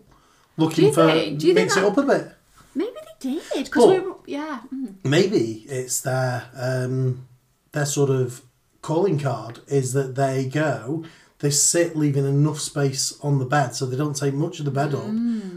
[0.58, 1.39] Looking for think?
[1.39, 2.32] Do you think mix it up a bit.
[2.76, 4.62] Maybe they did because we were, yeah.
[4.73, 4.95] mm.
[5.04, 7.28] Maybe it's their um,
[7.71, 8.41] their sort of
[8.84, 11.04] calling card is that they go,
[11.39, 14.72] they sit leaving enough space on the bed so they don't take much of the
[14.72, 15.08] bed up.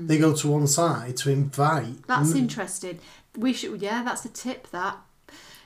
[0.09, 1.85] They go to one side to invite.
[2.03, 2.07] Mm.
[2.07, 2.39] That's Mm.
[2.39, 2.99] interesting.
[3.37, 4.71] We should, yeah, that's a tip.
[4.71, 4.97] That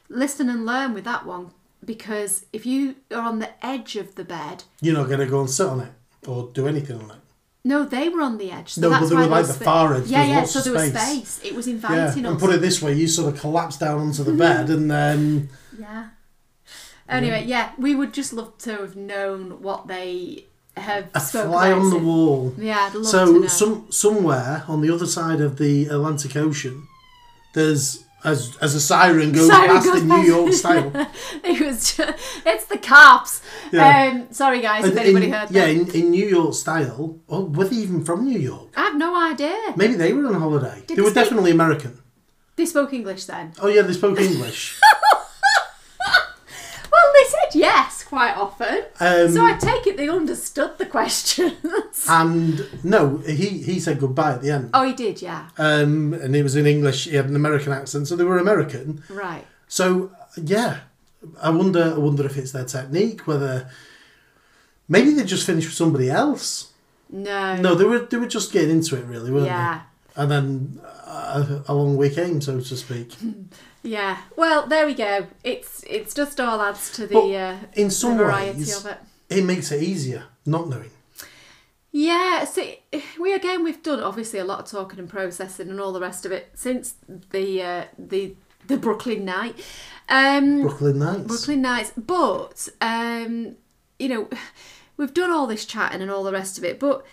[0.09, 1.53] listen and learn with that one
[1.85, 5.41] because if you are on the edge of the bed, You're not going to go
[5.41, 5.93] and sit on it
[6.27, 7.17] or do anything on it.
[7.65, 8.71] no, they were on the edge.
[8.75, 10.45] So No, but that's they why were like the far edge, Yeah, yeah.
[10.45, 11.29] So there was space.
[11.29, 11.41] space.
[11.45, 12.25] It was inviting.
[12.25, 14.91] Yeah, and put it this way, you sort of collapse down onto the bed and
[14.91, 16.09] then Yeah.
[17.11, 20.45] Anyway, yeah, we would just love to have known what they
[20.77, 22.55] have a fly about on the wall.
[22.57, 23.47] Yeah, I'd love to So know.
[23.49, 26.87] some somewhere on the other side of the Atlantic Ocean,
[27.55, 30.29] there's as as a siren goes Siren past goes in New past.
[30.29, 30.93] York style.
[31.45, 33.43] it was just, it's the cops.
[33.73, 34.13] Yeah.
[34.13, 35.71] Um, sorry guys, if And anybody in, heard yeah, that.
[35.71, 37.19] in, in New York style.
[37.29, 38.69] or were they even from New York?
[38.77, 39.57] I have no idea.
[39.75, 40.77] Maybe they were on holiday.
[40.87, 41.99] Did they they were speak- definitely American.
[42.57, 43.53] They spoke English then.
[43.63, 44.79] Oh yeah, they spoke English.
[47.53, 48.85] Said yes quite often.
[49.01, 52.07] Um, so I take it they understood the questions.
[52.09, 54.71] and no, he he said goodbye at the end.
[54.75, 55.49] oh, he did, yeah.
[55.59, 57.05] Um, and it was in English.
[57.05, 59.03] He had an American accent, so they were American.
[59.09, 59.47] Right.
[59.69, 60.79] So yeah,
[61.43, 61.93] I wonder.
[61.95, 63.27] I wonder if it's their technique.
[63.27, 63.69] Whether
[64.89, 66.73] maybe they just finished with somebody else.
[67.11, 67.57] No.
[67.57, 69.81] No, they were they were just getting into it really, weren't Yeah.
[70.17, 70.23] they?
[70.23, 73.15] And then uh, a long weekend, so to speak.
[73.83, 74.19] Yeah.
[74.37, 75.27] Well, there we go.
[75.45, 78.91] It's it's just all adds to the, But uh, in the some variety ways, of
[78.91, 78.99] it.
[79.29, 80.91] it makes it easier not knowing.
[81.93, 82.63] Yeah, so
[83.19, 86.25] we again we've done obviously a lot of talking and processing and all the rest
[86.25, 86.95] of it since
[87.31, 89.57] the uh, the the Brooklyn night.
[90.09, 91.23] Um, Brooklyn Nights.
[91.27, 91.93] Brooklyn Nights.
[91.97, 93.57] But um,
[93.99, 94.29] you know,
[94.97, 97.05] we've done all this chatting and all the rest of it, but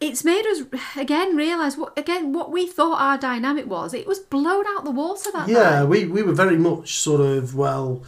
[0.00, 0.62] it's made us
[0.96, 3.92] again realise what again what we thought our dynamic was.
[3.94, 5.84] It was blown out the water that Yeah, night.
[5.84, 8.02] we, we were very much sort of, well,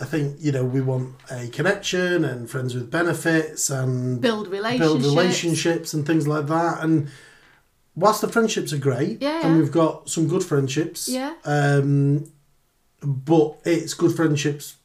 [0.00, 5.02] I think, you know, we want a connection and friends with benefits and Build relationships.
[5.02, 6.82] build relationships and things like that.
[6.82, 7.08] And
[7.94, 11.34] whilst the friendships are great, Yeah, and we've got some good friendships, Yeah.
[11.44, 12.30] um,
[13.02, 14.76] but it's good friendships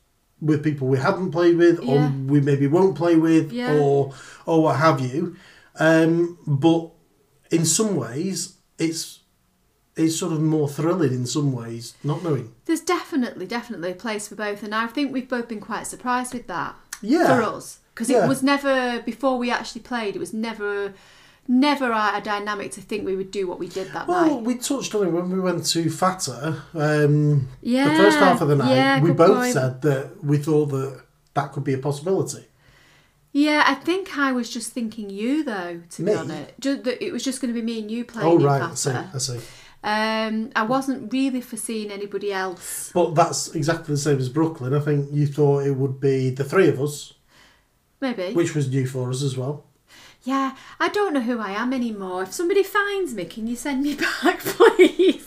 [0.41, 2.07] with people we haven't played with Yeah.
[2.07, 3.75] or we maybe won't play with Yeah.
[3.77, 4.13] or
[4.45, 5.35] or what have you.
[5.79, 6.91] Um, but
[7.51, 9.19] in some ways, it's
[9.95, 12.53] it's sort of more thrilling in some ways, not knowing.
[12.65, 16.33] There's definitely, definitely a place for both, and I think we've both been quite surprised
[16.33, 17.27] with that Yeah.
[17.27, 18.25] for us because Yeah.
[18.25, 20.15] it was never before we actually played.
[20.15, 20.93] It was never,
[21.47, 24.43] never our dynamic to think we would do what we did that Well, night.
[24.43, 26.63] we touched on it when we went to Fata.
[26.73, 29.53] Um, Yeah, the first half of the night, yeah, we both point.
[29.53, 31.01] said that we thought that
[31.35, 32.47] that could be a possibility.
[33.35, 35.81] Yeah, I think I was just thinking you though.
[35.89, 36.11] To Me?
[36.11, 38.61] be honest, just, it was just going to be me and you playing Oh right,
[38.61, 39.39] I see, I see.
[39.83, 42.91] Um, I wasn't really foreseeing anybody else.
[42.93, 44.73] But that's exactly the same as Brooklyn.
[44.73, 47.13] I think you thought it would be the three of us,
[47.99, 48.33] Maybe.
[48.33, 49.65] which was new for us as well.
[50.23, 52.23] Yeah, I don't know who I am anymore.
[52.23, 55.22] If somebody finds me, can you send me back, please?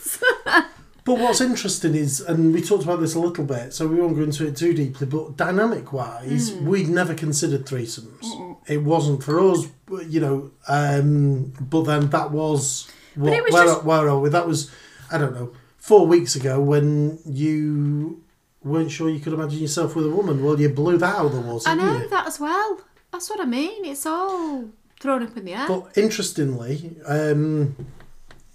[1.07, 4.17] But what's interesting is, and we talked about this a little bit, so we won't
[4.17, 6.65] go into it too deeply, but dynamic wise, Hmm.
[6.67, 8.57] we'd never considered threesomes.
[8.67, 9.67] It wasn't for us,
[10.09, 14.27] you know, um, but then that was, what, it was where, just- where are we?
[14.29, 14.69] That was,
[15.09, 18.21] I don't know, four weeks ago when you
[18.61, 20.43] weren't sure you could imagine yourself with a woman.
[20.43, 22.09] Well, you blew that out of the water, I know you?
[22.09, 22.81] that as well.
[23.13, 23.85] That's what I mean.
[23.85, 24.65] It's all
[24.99, 25.67] thrown up in the air.
[25.69, 27.77] But interestingly, um,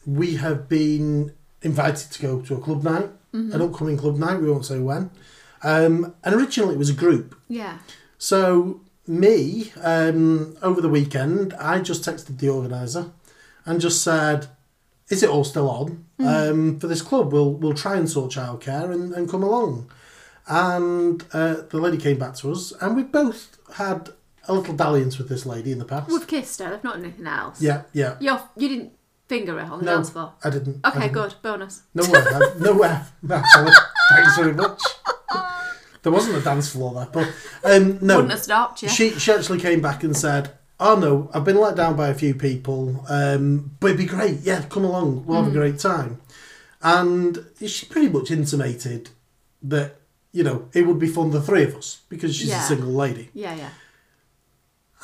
[0.05, 3.53] we have been invited to go to a club night, Mm-hmm.
[3.55, 4.41] an upcoming club night.
[4.43, 5.11] We won't say when.
[5.63, 7.35] Um, and originally it was a group.
[7.49, 7.79] yeah.
[8.19, 13.11] So me, um, over the weekend, I just texted the organizer
[13.65, 14.49] and just said,
[15.09, 17.33] "Is it all still on um, for this club?
[17.33, 19.91] We'll we'll try and sort childcare and, and come along."
[20.49, 24.11] And uh, the lady came back to us, and we both had
[24.49, 26.09] a little dalliance with this lady in the past.
[26.11, 26.71] We've kissed her.
[26.71, 27.63] They've not done anything else.
[27.63, 28.17] Yeah, yeah.
[28.21, 28.93] You're, you didn't
[29.35, 30.33] finger on the No, dance floor.
[30.45, 30.81] I didn't.
[30.85, 31.13] I Okay, didn't.
[31.15, 31.35] good.
[31.43, 31.83] Bonus.
[31.95, 32.43] Nowhere, man.
[32.61, 33.07] nowhere.
[34.11, 34.81] Thanks very much.
[36.03, 37.29] There wasn't a dance floor there, but
[37.73, 38.17] um, no.
[38.17, 38.89] Wouldn't have stopped you.
[38.89, 40.45] She she actually came back and said,
[40.81, 44.41] "Oh no, I've been let down by a few people, um, but it'd be great.
[44.41, 45.25] Yeah, come along.
[45.27, 45.45] We'll Mm.
[45.45, 46.21] have a great time."
[46.83, 49.11] And she pretty much intimated
[49.63, 49.89] that
[50.33, 52.65] you know it would be fun the three of us because she's Yeah.
[52.65, 53.31] a single lady.
[53.33, 53.71] yeah, yeah.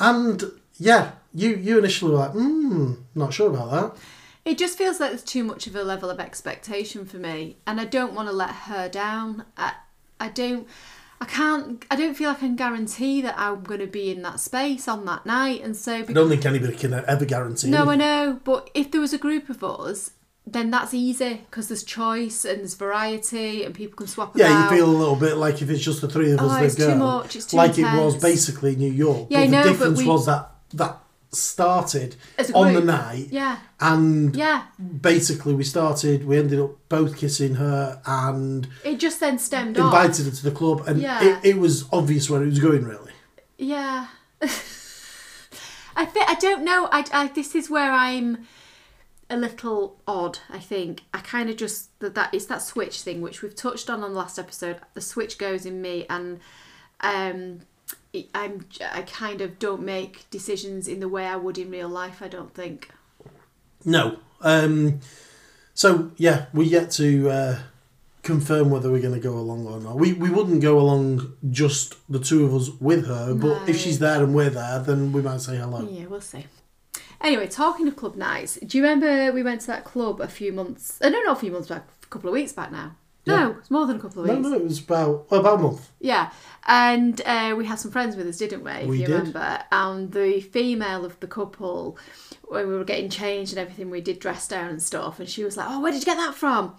[0.00, 0.42] And
[0.78, 4.02] yeah, you you initially were like, "Hmm, not sure about that."
[4.48, 7.80] It just feels like there's too much of a level of expectation for me, and
[7.80, 9.44] I don't want to let her down.
[9.56, 9.72] I,
[10.18, 10.66] I don't,
[11.20, 14.22] I can't, I don't feel like I can guarantee that I'm going to be in
[14.22, 17.68] that space on that night, and so I don't think anybody can ever guarantee.
[17.70, 20.12] No, I know, but if there was a group of us,
[20.46, 24.70] then that's easy because there's choice and there's variety and people can swap Yeah, about.
[24.72, 26.64] you feel a little bit like if it's just the three of us Oh, that
[26.64, 29.26] it's go, too much, it's too like it was basically New York.
[29.28, 30.96] Yeah, but know, the but difference we- was that that
[31.30, 32.16] started
[32.54, 34.64] on the night, Yeah, and yeah.
[35.00, 36.24] basically we started.
[36.26, 39.92] We ended up both kissing her and It just then stemmed off.
[39.92, 41.22] invited her to the club, and Yeah.
[41.22, 42.84] it, it was obvious where it was going.
[42.84, 43.12] Really,
[43.58, 44.06] Yeah.
[45.96, 46.88] I think I don't know.
[46.92, 48.46] I, I this is where I'm
[49.28, 50.38] a little odd.
[50.48, 53.90] I think I kind of just that that it's that switch thing which we've touched
[53.90, 54.76] on on the last episode.
[54.94, 56.38] The switch goes in me, and
[57.00, 57.60] um,
[58.34, 62.22] I'm I kind of don't make decisions in the way I would in real life.
[62.22, 62.90] I don't think.
[63.84, 64.18] no.
[64.40, 65.00] Um,
[65.74, 67.58] so yeah, we yet to uh,
[68.22, 69.96] confirm whether we're going to go along or not.
[69.96, 73.98] We we wouldn't go along just the two of us with her, but if she's
[73.98, 75.88] there and we're there, then we might say hello.
[75.88, 76.46] Yeah, we'll see.
[77.20, 80.52] Anyway, talking of club nights, do you remember we went to that club a few
[80.52, 80.98] months?
[81.02, 82.96] I don't a few months back, a couple of weeks back now.
[83.28, 84.42] No, it's more than a couple of weeks.
[84.42, 85.88] no, no, it was about well, about a month.
[86.00, 86.30] Yeah,
[86.66, 88.70] and uh, we had some friends with us, didn't we?
[88.72, 89.14] If We you did.
[89.16, 91.98] remember, and the female of the couple,
[92.48, 95.44] when we were getting changed and everything, we did dress down and stuff, and she
[95.44, 96.74] was like, "Oh, where did you get that from?"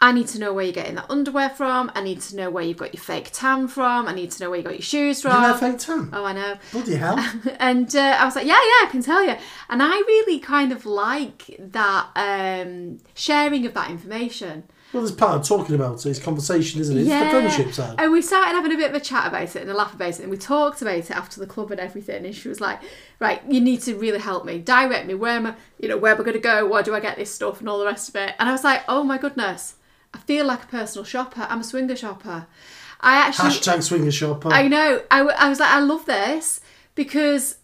[0.00, 1.90] I need to know where you're getting that underwear from.
[1.94, 4.08] I need to know where you've got your fake tan from.
[4.08, 5.56] I need to know where you got your shoes from.
[5.58, 6.10] fake tan?
[6.12, 6.58] Oh, I know.
[6.72, 7.16] Bloody hell.
[7.60, 9.36] and uh, I was like, yeah, yeah, I can tell you.
[9.68, 14.64] And I really kind of like that um, sharing of that information.
[14.94, 16.10] Well, there's part of talking about it.
[16.10, 17.00] It's conversation, isn't it?
[17.00, 17.96] It's the friendship side.
[17.98, 20.10] And we started having a bit of a chat about it and a laugh about
[20.10, 22.24] it, and we talked about it after the club and everything.
[22.24, 22.80] And she was like,
[23.18, 25.14] "Right, you need to really help me, direct me.
[25.14, 25.54] Where am I?
[25.80, 26.66] You know, where am I going to go?
[26.66, 28.62] Where do I get this stuff and all the rest of it?" And I was
[28.64, 29.74] like, "Oh my goodness,
[30.14, 31.46] I feel like a personal shopper.
[31.50, 32.46] I'm a swinger shopper.
[33.00, 34.48] I actually, Hashtag swinger shopper.
[34.48, 35.02] I know.
[35.10, 36.60] I, w- I was like, I love this
[36.94, 37.56] because."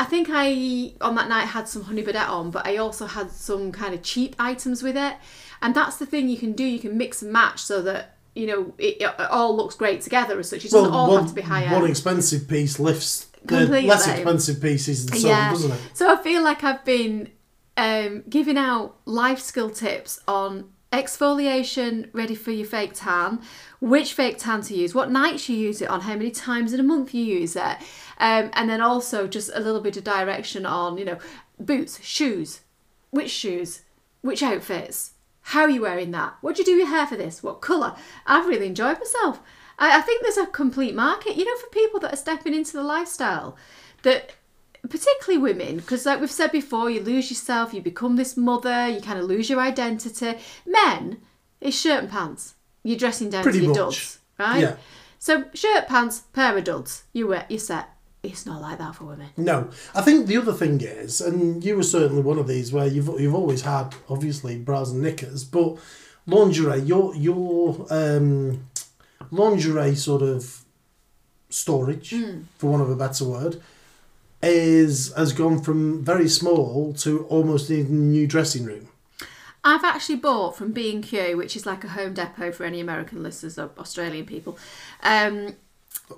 [0.00, 3.30] I think I on that night had some Honey Birdette on, but I also had
[3.30, 5.14] some kind of cheap items with it,
[5.64, 6.62] and that's the thing you can do.
[6.62, 10.38] You can mix and match so that you know it, it all looks great together
[10.38, 10.64] as such.
[10.64, 11.72] It doesn't all one, have to be high end.
[11.72, 15.80] one expensive piece lifts the less expensive pieces and so on, doesn't it?
[15.94, 17.30] So I feel like I've been
[17.78, 23.40] um, giving out life skill tips on exfoliation ready for your fake tan,
[23.80, 26.78] which fake tan to use, what nights you use it on, how many times in
[26.78, 27.76] a month you use it,
[28.18, 31.18] um, and then also just a little bit of direction on, you know,
[31.58, 32.60] boots, shoes,
[33.10, 33.82] which shoes,
[34.20, 35.13] which outfits,
[35.48, 37.94] how are you wearing that, what do you do your hair for this, what colour.
[38.26, 39.40] I've really enjoyed myself.
[39.78, 42.72] I, I think there's a complete market, you know, for people that are stepping into
[42.72, 43.56] the lifestyle
[44.02, 44.32] that
[44.88, 49.00] particularly women, because like we've said before, you lose yourself, you become this mother, you
[49.00, 50.34] kind of lose your identity.
[50.66, 51.20] Men,
[51.60, 52.54] it's shirt and pants.
[52.82, 53.78] You're dressing down Pretty to your much.
[53.78, 54.60] duds, right?
[54.60, 54.76] Yeah.
[55.18, 57.04] So shirt, pants, pair of duds.
[57.12, 57.88] You wear, you're set.
[58.24, 59.28] It's not like that for women.
[59.36, 62.86] No, I think the other thing is, and you were certainly one of these where
[62.86, 65.76] you've you've always had obviously bras and knickers, but
[66.26, 68.66] lingerie, your your um,
[69.30, 70.62] lingerie sort of
[71.50, 72.40] storage, Hmm.
[72.58, 73.60] for want of a better word,
[74.42, 78.88] is has gone from very small to almost needing a new dressing room.
[79.66, 83.58] I've actually bought from B&Q, which is like a home depot for any American listeners
[83.58, 84.58] or Australian people.
[85.02, 85.54] Um,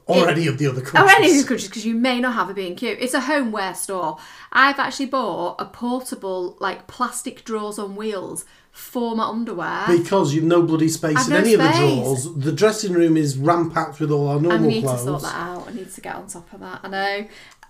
[0.07, 1.17] Or any of the other or countries.
[1.17, 2.97] any of these countries because you may not have a B&Q.
[3.01, 4.19] It's a homeware store.
[4.53, 9.85] I've actually bought a portable like plastic drawers on wheels for my underwear.
[9.89, 12.35] Because you've no bloody space I've in no any of the drawers.
[12.35, 14.65] The dressing room is rampacked with all our normal clothes.
[14.65, 15.01] I need clothes.
[15.01, 15.69] to sort that out.
[15.69, 16.81] I need to get on top of that.
[16.83, 17.29] I know.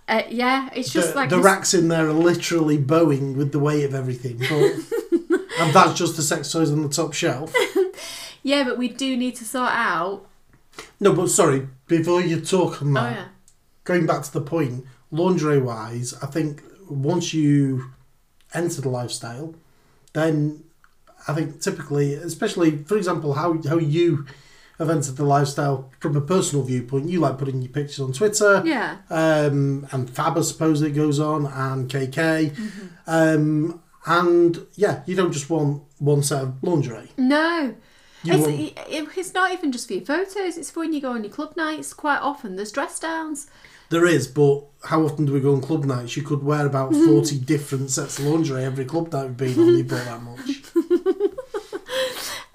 [0.09, 3.59] Uh, yeah, it's just the, like the racks in there are literally bowing with the
[3.59, 4.37] weight of everything.
[4.37, 7.53] But, and that's just the sex toys on the top shelf.
[8.43, 10.25] yeah, but we do need to sort out.
[10.99, 13.25] No, but sorry, before you talk on Oh that, yeah,
[13.83, 17.91] going back to the point, lingerie wise, I think once you
[18.53, 19.55] enter the lifestyle,
[20.13, 20.63] then
[21.27, 24.25] I think typically, especially for example, how how you
[24.79, 28.61] have entered the lifestyle from a personal viewpoint, you like putting your pictures on Twitter.
[28.63, 28.97] yeah.
[29.09, 32.87] um, and Fab, I suppose it goes on, and KK, Mm-hmm.
[33.07, 37.09] um, and yeah, you don't just want one set of lingerie.
[37.17, 37.75] No.
[38.23, 38.47] It's,
[38.89, 41.31] it, it's not even just for your photos, it's for when you go on your
[41.31, 41.93] club nights.
[41.93, 43.47] Quite often there's dress downs.
[43.89, 46.17] there is, but how often do we go on club nights?
[46.17, 49.77] You could wear about forty different sets of lingerie every club night we've been on.
[49.77, 50.61] You bought that much.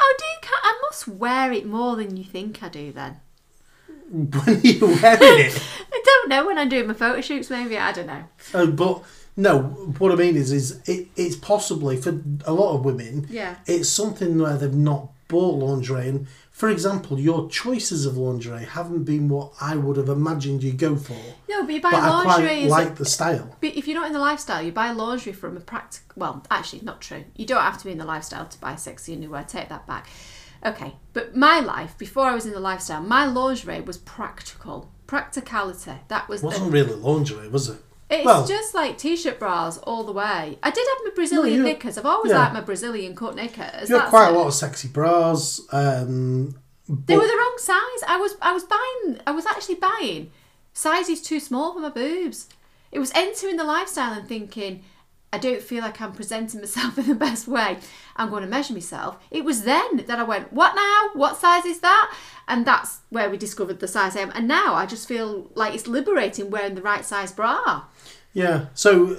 [0.04, 3.20] Oh, do you, I must wear it more than you think I do then.
[4.10, 5.62] when are you wearing it?
[5.92, 7.78] I don't know when I'm doing my photo shoots, maybe.
[7.78, 8.24] I don't know.
[8.52, 9.04] Uh, but
[9.36, 9.60] no,
[9.98, 13.26] what I mean is, is it, it's possibly for a lot of women.
[13.30, 13.56] Yeah.
[13.66, 19.04] It's something where they've not bought lingerie, and for example, your choices of lingerie haven't
[19.04, 21.16] been what I would have imagined you go for.
[21.48, 22.46] No, but you buy But I lingerie.
[22.46, 23.56] quite as a- like the style.
[23.60, 26.12] But if you're not in the lifestyle, you buy lingerie from a practical.
[26.16, 27.24] Well, actually, not true.
[27.34, 29.42] You don't have to be in the lifestyle to buy sexy underwear.
[29.44, 30.06] Take that back.
[30.64, 35.94] Okay, but my life before I was in the lifestyle, my lingerie was practical, practicality.
[36.08, 36.46] That was It the.
[36.48, 37.82] wasn't really lingerie, was it?
[38.12, 40.58] It's well- just like t-shirt bras all the way.
[40.62, 41.98] I did have my Brazilian you- knickers.
[41.98, 42.38] I've always yeah.
[42.40, 43.88] liked my Brazilian cut knickers.
[43.88, 44.34] You had quite it.
[44.34, 45.60] a lot of sexy bras.
[45.72, 46.54] Um,
[46.88, 48.02] They were the wrong size.
[48.06, 50.30] I was I was buying I was actually buying
[50.74, 52.48] sizes too small for my boobs.
[52.90, 54.82] It was entering the lifestyle and thinking,
[55.32, 57.78] I don't feel like I'm presenting myself in the best way.
[58.16, 59.16] I'm going to measure myself.
[59.30, 61.10] It was then that I went, What now?
[61.14, 62.14] What size is that?
[62.48, 64.32] And that's where we discovered the size I am.
[64.34, 67.84] And now I just feel like it's liberating wearing the right size bra.
[68.32, 68.66] Yeah.
[68.74, 69.18] So,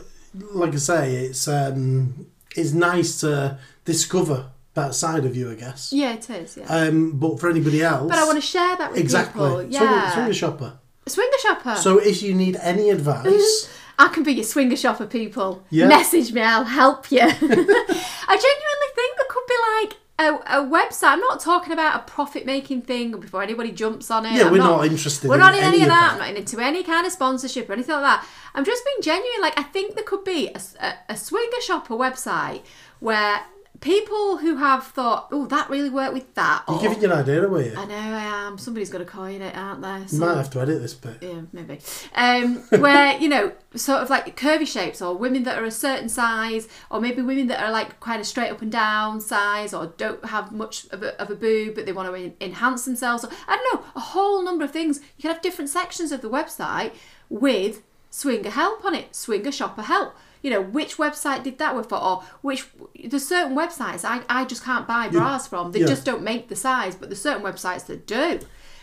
[0.53, 5.91] like I say, it's um, it's nice to discover that side of you, I guess.
[5.93, 6.57] Yeah, it is.
[6.57, 6.65] Yeah.
[6.65, 9.03] Um, but for anybody else, but I want to share that with you.
[9.03, 9.41] exactly.
[9.41, 9.57] people.
[9.59, 10.13] Swing- Yeah.
[10.13, 10.79] Swinger shopper.
[11.05, 11.75] Swinger shopper.
[11.75, 15.63] So, if you need any advice, I can be your swinger shopper, people.
[15.69, 15.87] Yeah.
[15.87, 17.19] Message me, I'll help you.
[17.21, 21.09] I genuinely think there could be like a, a website.
[21.09, 24.33] I'm not talking about a profit making thing before anybody jumps on it.
[24.33, 25.27] yeah, I'm we're not, interested.
[25.27, 26.13] We're in not in any, of that.
[26.13, 28.27] I'm not into any kind of sponsorship or anything like that.
[28.53, 29.41] I'm just being genuine.
[29.41, 32.61] Like, I think there could be a, a, a swinger shopper website
[32.99, 33.41] where
[33.83, 36.63] people who have thought, oh, that really worked with that.
[36.67, 37.75] You're or- giving your idea away.
[37.75, 38.57] I know I am.
[38.57, 40.05] Somebody's got to coin in it, aren't there?
[40.09, 41.17] You might have to edit this bit.
[41.21, 41.79] yeah, maybe.
[42.15, 46.07] Um, where you know, sort of like curvy shapes, or women that are a certain
[46.07, 49.87] size, or maybe women that are like kind of straight up and down size, or
[49.97, 53.25] don't have much of a, of a boob, but they want to enhance themselves.
[53.25, 54.99] Or, I don't know, a whole number of things.
[55.17, 56.93] You can have different sections of the website
[57.29, 60.15] with swinger help on it, swinger shopper help.
[60.43, 62.67] You know, which website did that work for, or which
[63.03, 65.71] there's certain websites I, I just can't buy bras from.
[65.71, 65.87] They yeah.
[65.87, 68.39] just don't make the size, but there's certain websites that do.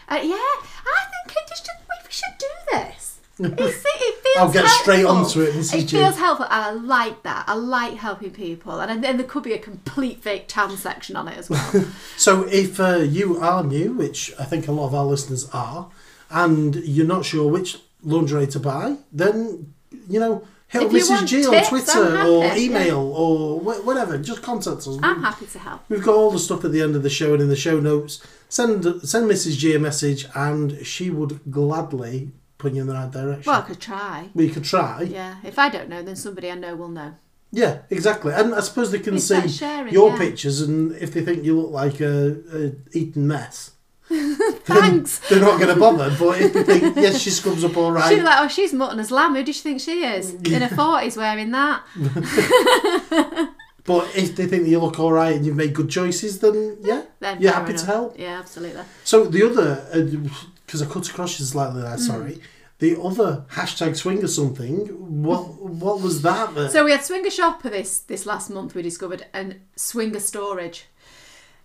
[0.08, 3.06] Uh, yeah, I think it just we should do this.
[3.42, 5.24] It's, it feels I'll get straight helpful.
[5.24, 5.84] onto it, Mrs.
[5.84, 7.44] It feels helpful, and I like that.
[7.46, 11.26] I like helping people, and then there could be a complete fake tan section on
[11.26, 11.86] it as well.
[12.18, 15.90] So if uh, you are new, which I think a lot of our listeners are,
[16.28, 19.72] and you're not sure which lingerie to buy, then
[20.06, 21.26] you know hit If Mrs.
[21.26, 24.16] G on Twitter or email or wh- whatever.
[24.18, 24.98] Just contact us.
[25.02, 25.82] I'm happy to help.
[25.88, 27.80] We've got all the stuff at the end of the show and in the show
[27.80, 28.24] notes.
[28.48, 29.56] Send send Mrs.
[29.58, 33.44] G a message, and she would gladly put you in the right direction.
[33.50, 34.28] Well, I could try.
[34.34, 35.02] we could try.
[35.02, 37.14] Yeah, if I don't know, then somebody I know will know.
[37.52, 38.32] Yeah, exactly.
[38.32, 40.18] And I suppose they can It's see sharing, your yeah.
[40.18, 43.72] pictures, and if they think you look like a, a eaten mess,
[44.64, 45.18] Thanks.
[45.28, 46.10] they're not going to bother.
[46.18, 48.12] But if they think, yes, she scrubs up all right.
[48.12, 49.34] She's like, oh, she's mutton as lamb.
[49.36, 50.34] Who does she think she is?
[50.34, 51.82] In her forties, wearing that.
[53.84, 56.78] but if they think that you look all right and you've made good choices, then
[56.82, 57.86] yeah, Then you're fair happy to enough.
[57.86, 58.18] help.
[58.18, 58.82] Yeah, absolutely.
[59.04, 60.34] So the other,
[60.66, 61.84] because I cut across you slightly Mm.
[61.84, 62.40] there, sorry.
[62.78, 64.86] The other hashtag swing or something.
[65.22, 66.54] What what was that?
[66.54, 68.74] that So we had Swinger Shopper this this last month.
[68.74, 70.86] We discovered and Swinger Storage.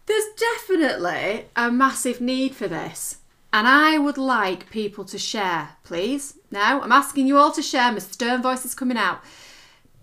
[0.05, 3.17] There's definitely a massive need for this,
[3.51, 6.37] and I would like people to share, please.
[6.51, 7.91] Now I'm asking you all to share.
[7.91, 9.21] My stern voice is coming out.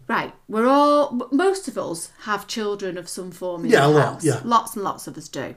[0.08, 4.04] Right, we're all most of us have children of some form in Yeah, the lot,
[4.14, 4.24] house.
[4.24, 4.40] yeah.
[4.44, 5.54] Lots and lots of us do.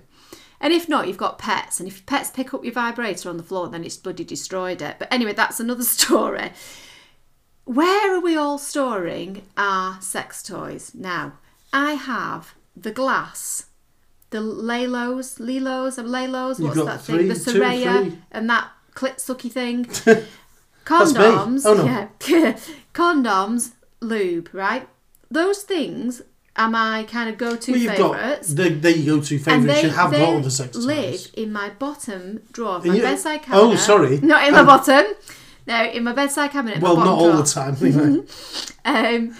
[0.61, 1.79] And if not, you've got pets.
[1.79, 4.95] And if pets pick up your vibrator on the floor, then it's bloody destroyed it.
[4.99, 6.51] But anyway, that's another story.
[7.65, 11.33] Where are we all storing our sex toys now?
[11.73, 13.65] I have the glass,
[14.35, 16.59] the Lalos, Lilos, and Lalos.
[16.59, 17.27] You've What's that three, thing?
[17.29, 19.85] The Soraya and that clit sucky thing.
[20.85, 21.63] Condoms.
[21.65, 21.85] Oh, no.
[22.27, 22.57] Yeah.
[22.93, 23.71] Condoms,
[24.01, 24.49] lube.
[24.53, 24.87] Right.
[25.31, 26.21] Those things
[26.55, 28.53] are my kind of go-to well, favourites.
[28.53, 29.81] got the, there you go to And favourites.
[29.81, 33.03] they, You have they all the sex live in my bottom drawer of my your-
[33.05, 33.61] bedside cabinet.
[33.61, 34.17] Oh, sorry.
[34.21, 35.05] Not in my Um, bottom.
[35.67, 36.79] No, in my bedside cabinet.
[36.79, 37.41] Well, not all drawer.
[37.41, 37.75] the time.
[37.81, 38.23] Anyway.
[38.85, 39.35] Um,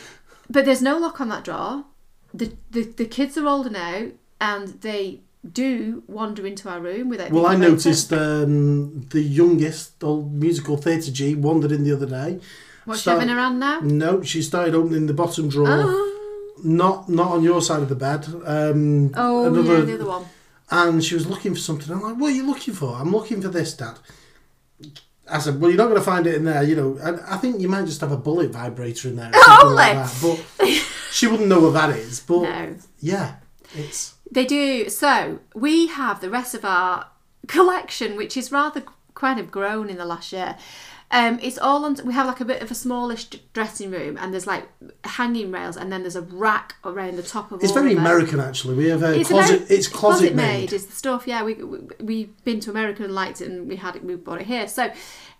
[0.50, 1.86] but there's no lock on that drawer.
[2.34, 4.08] The, the the kids are older now,
[4.42, 5.22] and they
[5.52, 7.32] do wander into our room without.
[7.32, 7.86] well, I thinking about it.
[7.86, 12.40] noticed um, the youngest old musical theatre G wandered in the other day.
[12.86, 13.80] What's she having around now?
[13.82, 15.68] No, she started opening the bottom drawer.
[15.70, 18.26] Oh, Not not on your side of the bed.
[18.46, 20.26] Um, oh another, yeah, the other one.
[20.72, 21.94] and she was looking for something.
[21.96, 22.96] I'm like, what are you looking for?
[22.96, 24.00] I'm looking for this, Dad.
[25.30, 26.62] I said, well, you're not going to find it in there.
[26.64, 29.44] You know, I, I think you might just have a bullet vibrator in there, or
[29.44, 30.18] something like that.
[30.60, 30.70] But
[31.12, 32.20] she wouldn't know what that is.
[32.20, 33.36] But No, yeah,
[33.74, 34.90] it's they do.
[34.90, 37.08] So we have the rest of our
[37.48, 38.84] collection, which is rather
[39.16, 40.58] kind of grown in the last year.
[41.12, 41.96] Um, it's all on.
[42.04, 44.68] We have like a bit of a smallish dressing room, and there's like
[45.04, 47.62] hanging rails, and then there's a rack around the top of.
[47.62, 47.64] It.
[47.66, 48.00] It's very of.
[48.00, 48.76] American actually.
[48.76, 49.62] We have a It's closet.
[49.62, 50.74] Ameri- it's closet, made.
[50.74, 51.28] is the stuff.
[51.28, 54.04] Yeah, we, we we've been to America and liked it, and we had it.
[54.04, 54.68] We bought it here.
[54.68, 54.92] So,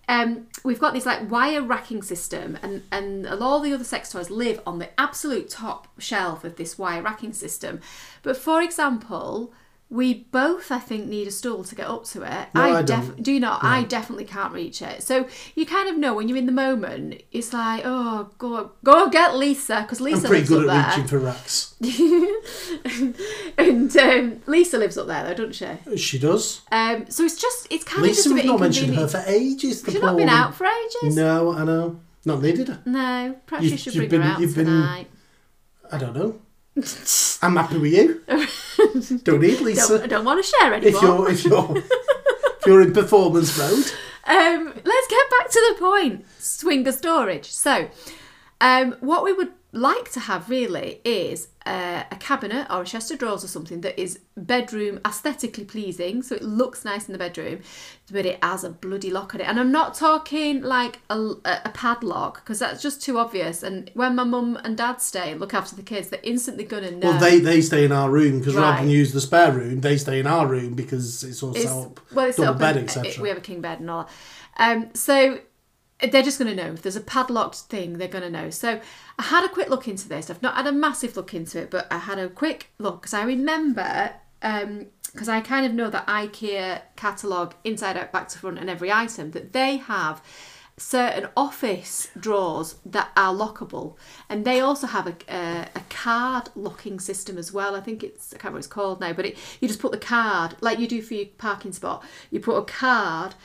[0.08, 4.30] um, we've got this like wire racking system, and and all the other sex toys
[4.30, 7.80] live on the absolute top shelf of this wire racking system.
[8.24, 9.54] But for example.
[9.88, 12.48] We both, I think, need a stool to get up to it.
[12.56, 13.22] No, I def- don't.
[13.22, 13.64] do not?
[13.64, 15.04] I definitely can't reach it.
[15.04, 17.22] So you kind of know when you're in the moment.
[17.32, 20.96] It's like, oh, go go get Lisa because I'm Lisa pretty lives good up at
[20.96, 21.04] there.
[21.04, 21.76] reaching for racks.
[23.70, 25.54] and um, Lisa lives up there, though, doesn't
[25.88, 25.98] she?
[25.98, 26.62] She does.
[26.72, 29.24] Um, so it's just it's kind Lisa, of we've just a not mentioned her for
[29.28, 29.82] ages.
[29.82, 30.30] The She's not been woman.
[30.30, 31.16] out for ages.
[31.16, 32.00] No, I know.
[32.26, 32.82] Not needed her.
[32.86, 35.08] No, perhaps You've- you should bring been- her out you've been- tonight.
[35.92, 36.40] I don't know.
[37.42, 38.22] I'm happy with you.
[39.24, 39.88] don't need Lisa.
[39.98, 43.92] Don't, I don't want to share if you're if you're if you're in performance mode.
[44.28, 46.26] Um, let's get back to the point.
[46.40, 47.52] Swinger storage.
[47.52, 47.90] So,
[48.60, 53.10] um, what we would like to have really is uh, a cabinet or a chest
[53.12, 57.18] of drawers or something that is bedroom aesthetically pleasing, so it looks nice in the
[57.18, 57.62] bedroom,
[58.12, 59.48] but it has a bloody lock on it.
[59.48, 63.64] And I'm not talking like a, a padlock because that's just too obvious.
[63.64, 66.92] And when my mum and dad stay and look after the kids, they're instantly gonna
[66.92, 67.10] know.
[67.10, 68.96] Well, they they stay in our room because rather than Right.
[68.96, 72.00] use the spare room, they stay in our room because it's all set It's, up,
[72.14, 73.22] well, it's double up bed, etc.
[73.24, 74.78] We have a king bed and all that.
[74.78, 75.40] Um, so
[76.00, 76.74] they're just going to know.
[76.74, 78.50] If there's a padlocked thing they're going to know.
[78.50, 78.80] So
[79.18, 80.30] i had a quick look into this.
[80.30, 83.14] I've not had a massive look into it but i had a quick look because
[83.14, 88.40] i remember um, because i kind of know that ikea catalogue inside out back to
[88.40, 90.22] front and every item that they have
[90.78, 93.96] certain office drawers that are lockable.
[94.30, 97.76] And they also have a, a, a card locking system as well.
[97.76, 99.92] I think it's i can't remember what it's called now but it, you just put
[99.92, 102.04] the card like you do for your parking spot.
[102.30, 103.36] You put a card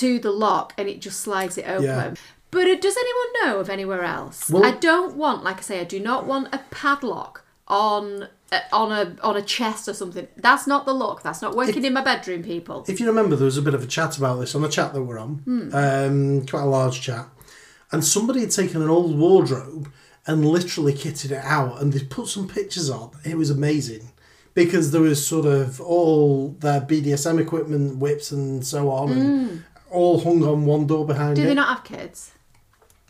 [0.00, 1.84] to the lock and it just slides it open.
[1.84, 2.14] Yeah.
[2.50, 4.50] but uh, does anyone know of anywhere else?
[4.50, 8.60] Well- i don't want like i say i do not want a padlock on uh,
[8.72, 10.28] on a on a chest or something.
[10.36, 12.84] That's not the look that's not working in my bedroom people.
[12.86, 14.92] If you remember, there was a bit of a chat about this on the chat
[14.92, 15.42] that we're on,
[15.72, 17.26] um, quite a large chat,
[17.90, 19.90] and somebody had taken an old wardrobe
[20.26, 23.10] and literally kitted it out, and they put some pictures on.
[23.24, 24.10] It was amazing
[24.52, 29.64] because there was sort of all their BDSM equipment, whips, and so on, and
[29.94, 31.46] all hung on one door behind do it.
[31.46, 32.32] they not have kids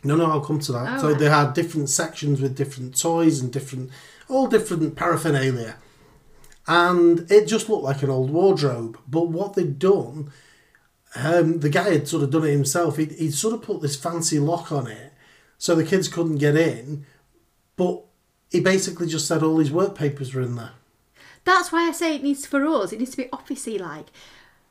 [0.03, 0.97] No, no, I'll come to that.
[0.97, 1.19] Oh, so right.
[1.19, 3.89] they had different sections with different toys and different,
[4.29, 5.77] all different paraphernalia.
[6.67, 8.99] And it just looked like an old wardrobe.
[9.07, 10.31] But what they'd done,
[11.15, 12.97] um, the guy had sort of done it himself.
[12.97, 15.11] He'd, he'd sort of put this fancy lock on it
[15.57, 17.05] so the kids couldn't get in.
[17.75, 18.03] But
[18.51, 20.73] he basically just said all his work papers were in there.
[21.45, 22.93] That's why I say it needs for us.
[22.93, 24.07] It needs to be officey like.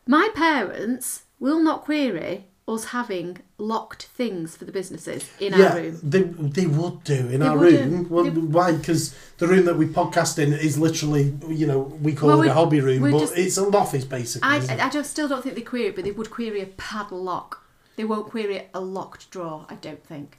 [0.06, 5.74] My parents will not query us having locked things for the businesses in our yeah,
[5.74, 6.00] room.
[6.02, 8.08] they they would do in They our room.
[8.08, 8.72] Well, why?
[8.72, 12.48] Because the room that we podcast in is literally, you know, we call Well, it
[12.48, 14.48] a hobby room, but just- it's an office basically.
[14.48, 14.80] I, it?
[14.86, 17.62] I just still don't think they query it, but they would query a padlock.
[17.96, 20.38] They won't query a locked drawer, I don't think.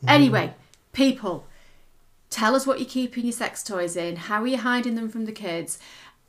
[0.00, 0.08] Hmm.
[0.08, 0.54] Anyway,
[0.94, 1.44] people,
[2.30, 4.16] tell us what you're keeping your sex toys in.
[4.16, 5.78] How are you hiding them from the kids?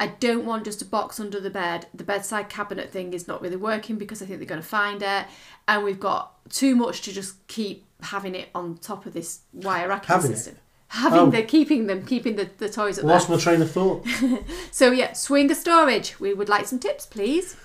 [0.01, 1.85] I don't want just a box under the bed.
[1.93, 5.01] The bedside cabinet thing is not really working because I think they're going to find
[5.01, 5.25] it.
[5.67, 9.87] And we've got too much to just keep having it on top of this wire
[9.87, 10.35] racking Having it?
[10.37, 10.55] system.
[10.87, 11.29] Having Oh.
[11.29, 13.05] the keeping them, keeping the, the toys at.
[13.05, 14.05] Lost my train of thought.
[14.71, 16.19] So yeah, swinger storage.
[16.19, 17.55] We would like some tips, please.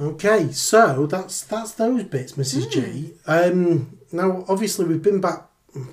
[0.00, 2.70] Okay, so that's that's those bits, Mrs.
[2.70, 3.14] G.
[3.26, 5.46] Um, now, obviously, we've been back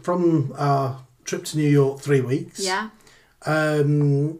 [0.03, 2.59] from our trip to New York three weeks.
[2.59, 2.89] Yeah.
[3.45, 4.39] Um,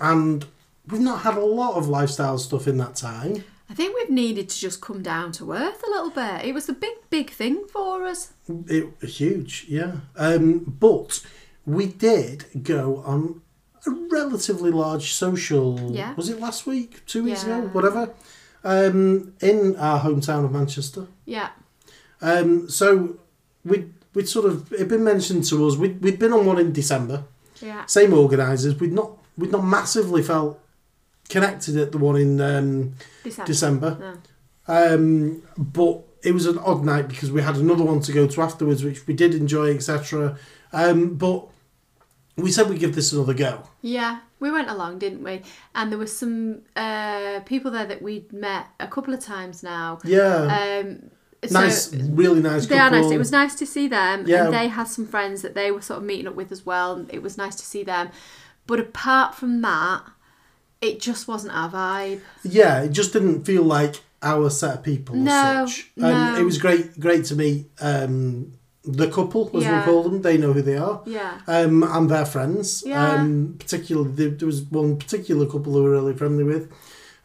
[0.00, 0.44] and
[0.88, 3.44] we've not had a lot of lifestyle stuff in that time.
[3.70, 6.44] I think we've needed to just come down to earth a little bit.
[6.44, 8.32] It was a big, big thing for us.
[8.68, 9.92] It was huge, yeah.
[10.16, 11.24] Um, but
[11.64, 13.40] we did go on
[13.86, 15.90] a relatively large social.
[15.90, 16.14] Yeah.
[16.14, 17.04] Was it last week?
[17.06, 17.58] Two weeks Yeah.
[17.58, 17.68] ago?
[17.68, 18.10] Whatever.
[18.62, 21.06] Um, in our hometown of Manchester.
[21.24, 21.50] Yeah.
[22.20, 23.18] Um, so
[23.64, 25.76] we we'd sort of it'd been mentioned to us.
[25.76, 27.24] We'd, we'd been on one in December.
[27.60, 27.84] Yeah.
[27.86, 28.78] Same organisers.
[28.78, 30.60] We'd not we'd not massively felt
[31.28, 33.46] connected at the one in um, December.
[33.46, 34.18] December.
[34.66, 38.42] Um, but it was an odd night because we had another one to go to
[38.42, 40.38] afterwards, which we did enjoy, etc.
[40.72, 41.46] Um, but
[42.36, 43.62] we said we'd give this another go.
[43.82, 45.42] Yeah, we went along, didn't we?
[45.74, 49.98] And there were some uh, people there that we'd met a couple of times now.
[50.04, 51.10] Yeah, Um,
[51.46, 52.66] so nice, really nice.
[52.66, 53.10] They are nice.
[53.10, 54.46] It was nice to see them, Yeah.
[54.46, 57.04] and they had some friends that they were sort of meeting up with as well.
[57.10, 58.08] It was nice to see them.
[58.66, 60.02] But apart from that,
[60.80, 62.20] it just wasn't our vibe.
[62.42, 65.90] Yeah, it just didn't feel like our set of people No, such.
[65.96, 66.36] And no.
[66.38, 68.52] it was great great to meet um,
[68.84, 69.80] the couple, as Yeah.
[69.80, 70.22] we call them.
[70.22, 71.02] They know who they are.
[71.06, 71.40] Yeah.
[71.46, 72.82] Um, and their friends.
[72.86, 73.12] Yeah.
[73.16, 76.72] Um, particularly, there, was one particular couple who we were really friendly with.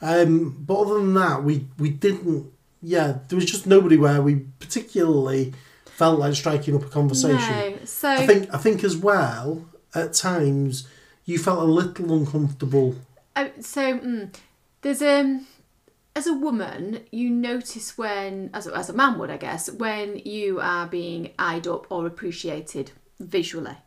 [0.01, 4.45] Um, but other than that, we, we didn't, yeah, there was just nobody where we
[4.59, 5.53] particularly
[5.85, 7.37] felt like striking up a conversation.
[7.37, 7.77] No.
[7.83, 10.87] So I think I think as well at times
[11.29, 12.95] you felt a little uncomfortable.
[13.35, 14.33] Oh, so mm,
[14.81, 15.45] there's um
[16.15, 20.17] as a woman you notice when as a, as a man would I guess when
[20.17, 23.77] you are being eyed up or appreciated visually,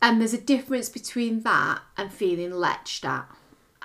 [0.00, 3.28] and there's a difference between that and feeling leched at.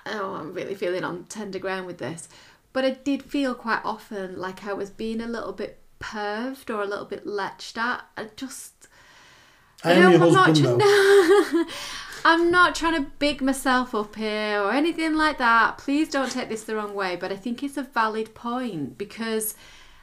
[0.06, 2.30] Oh, I'm really feeling on tender ground with this,
[2.72, 6.82] but I did feel quite often like I was being a little bit perved or
[6.82, 8.06] a little bit leched at.
[8.16, 8.88] I just
[9.84, 11.66] I am your husband though.
[12.24, 15.78] I'm not trying to big myself up here or anything like that.
[15.80, 19.56] Please don't take this the wrong way, but I think it's a valid point because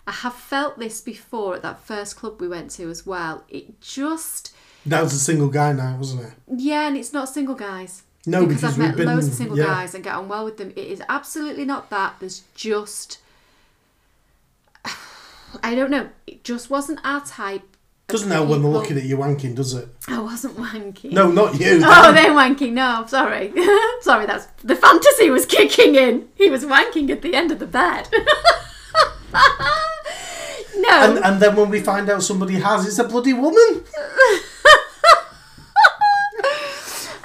[0.06, 3.44] I have felt this before at that first club we went to as well.
[3.48, 4.52] It just,
[4.84, 6.32] That was a single guy now, wasn't it?
[6.56, 8.02] yeah, and it's not single guys.
[8.26, 9.66] No, because, because I've met been- loads of single yeah.
[9.66, 10.70] guys and get on well with them.
[10.70, 12.16] It is absolutely not that.
[12.18, 13.18] There's just,
[15.62, 16.10] I don't know.
[16.26, 17.76] It just wasn't our type.
[18.08, 19.86] Doesn't help when they're looking at you wanking, does it?
[20.08, 21.12] I wasn't wanking.
[21.12, 21.82] No, not you.
[21.84, 22.72] Oh, they're wanking.
[22.72, 23.52] No, sorry.
[24.00, 26.26] sorry, that's the fantasy was kicking in.
[26.34, 28.08] He was wanking at the end of the bed.
[30.80, 30.88] No.
[30.90, 33.84] And, and then when we find out somebody has, it's a bloody woman.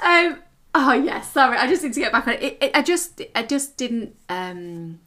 [0.04, 0.42] Um,
[0.74, 1.56] oh yes, sorry.
[1.56, 2.42] I just need to get back on it.
[2.42, 4.16] it, it I just, I just didn't.
[4.28, 5.00] Um,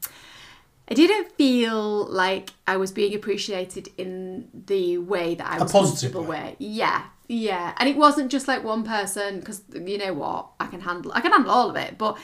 [0.90, 6.14] I didn't feel like I was being appreciated in the way that I was positive
[6.14, 6.56] comfortable way.
[6.60, 6.70] with.
[6.70, 10.82] Yeah, yeah, and it wasn't just like one person because you know what, I can
[10.82, 11.12] handle.
[11.14, 12.18] I can handle all of it, but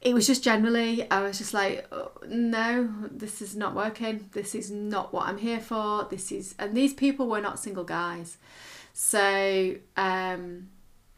[0.00, 1.10] it was just generally.
[1.10, 4.30] I was just like, oh, no, this is not working.
[4.32, 6.06] This is not what I'm here for.
[6.10, 8.38] This is, and these people were not single guys,
[8.94, 10.68] so um,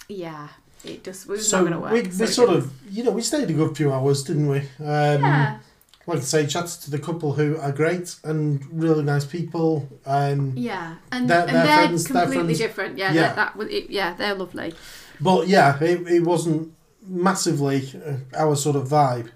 [0.08, 0.48] yeah,
[0.84, 1.92] it just was So not going to work.
[1.92, 4.48] we, So we it sort of, you know, we stayed a good few hours, didn't
[4.48, 4.58] we?
[4.80, 5.58] Um, yeah.
[6.06, 9.88] Like I say, chats to the couple who are great and really nice people.
[10.04, 12.58] Um, Yeah, and, They're- and they're they're, friends- they're completely friends.
[12.58, 12.98] different.
[12.98, 13.32] Yeah, Yeah.
[13.34, 14.74] That, that it, yeah, they're lovely.
[15.20, 16.72] But yeah, it, it wasn't
[17.06, 19.30] massively uh, our sort of vibe.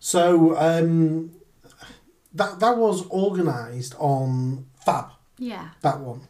[0.00, 1.30] So um,
[2.34, 5.06] that that was organised on Fab.
[5.38, 6.22] Yeah, that one.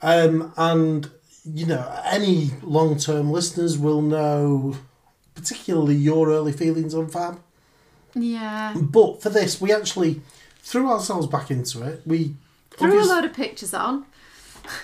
[0.00, 1.10] Um, and
[1.44, 4.76] you know, any long term listeners will know,
[5.34, 7.40] particularly your early feelings on Fab.
[8.14, 8.74] Yeah.
[8.80, 10.20] But for this, we actually
[10.62, 12.02] threw ourselves back into it.
[12.06, 12.34] We
[12.78, 14.06] Threw a load of pictures on.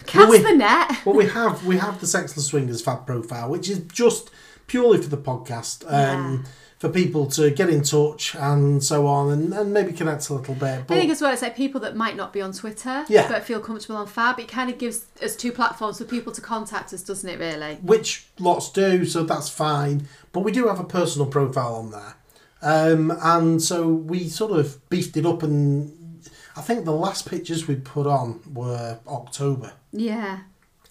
[0.07, 1.05] Cast we- the net.
[1.07, 4.31] well, we have we have the Sexless Swingers Fab profile, which is just
[4.67, 5.85] purely for the podcast.
[5.91, 6.45] Um,
[6.79, 10.55] For people to get in touch and so on, and, and maybe connect a little
[10.55, 10.83] bit.
[10.89, 13.27] I think as well, it's like people that might not be on Twitter, Yeah.
[13.27, 14.39] but feel comfortable on Fab.
[14.39, 17.41] It kind of gives us two platforms for people to contact us, doesn't it?
[17.41, 17.79] Really?
[17.83, 20.07] which lots do, so that's fine.
[20.33, 22.15] But we do have a personal profile on there.
[22.63, 26.23] Um, and so we sort of beefed it up, and
[26.57, 30.41] I think the last pictures we put on were October, Yeah.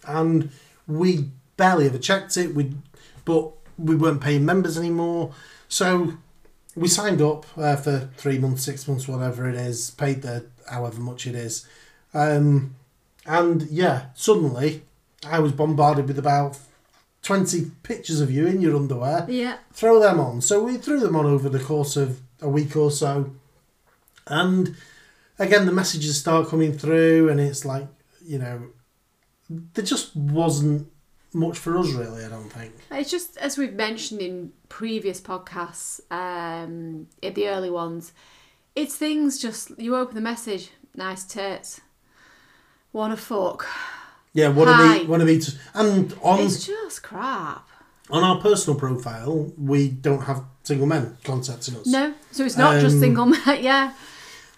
[0.08, 0.50] and
[0.88, 2.56] we barely ever checked it.
[2.56, 2.74] We,
[3.26, 5.34] but we weren't paying members anymore,
[5.68, 6.14] so
[6.76, 11.02] we signed up uh, for three months, six months, whatever it is, paid the however
[11.02, 11.68] much it is,
[12.14, 12.76] um,
[13.26, 14.84] and yeah, suddenly
[15.26, 16.58] I was bombarded with about
[17.28, 19.26] 20 pictures of you in your underwear.
[19.28, 19.58] Yeah.
[19.74, 20.40] Throw them on.
[20.40, 23.32] So we threw them on over the course of a week or so.
[24.28, 24.78] And
[25.38, 27.86] again, the messages start coming through, and it's like,
[28.26, 28.68] you know,
[29.50, 30.88] there just wasn't
[31.34, 32.74] much for us, really, I don't think.
[32.92, 38.14] It's just as we've mentioned in previous podcasts, um, in the early ones,
[38.74, 41.82] it's things just you open the message, nice tits,
[42.94, 43.68] wanna fuck.
[44.38, 45.00] Yeah, one Hi.
[45.00, 45.50] meet, want to meet.
[45.74, 47.68] And on, It's just crap.
[48.12, 51.88] on our personal profile, we don't have single men contacting us.
[51.88, 53.42] No, so it's not just Um, single men.
[53.64, 53.94] yeah,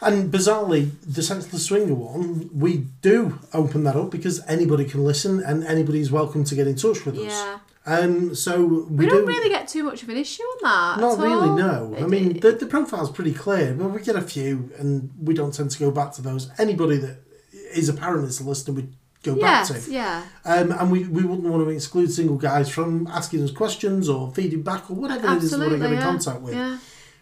[0.02, 5.42] And bizarrely, the Sexless Swinger one, we do open that up because anybody can listen
[5.42, 7.32] and anybody's welcome to get in touch with us.
[7.32, 7.60] yeah.
[7.86, 11.00] Um, so we, We, don't do really get too much of an issue on that.
[11.02, 11.50] not at really.
[11.52, 11.58] all.
[11.58, 14.72] No, I It- mean it- the the profile's pretty clear, but we get a few,
[14.78, 16.50] and we don't tend to go back to those.
[16.60, 17.16] Anybody that
[17.74, 18.90] is apparent as a listener, we
[19.24, 19.92] go back to.
[19.92, 20.26] yeah.
[20.46, 24.32] Um, and we, we wouldn't want to exclude single guys from asking us questions or
[24.32, 26.54] feeding back or whatever it is we want to get in contact with.
[26.56, 26.78] yeah.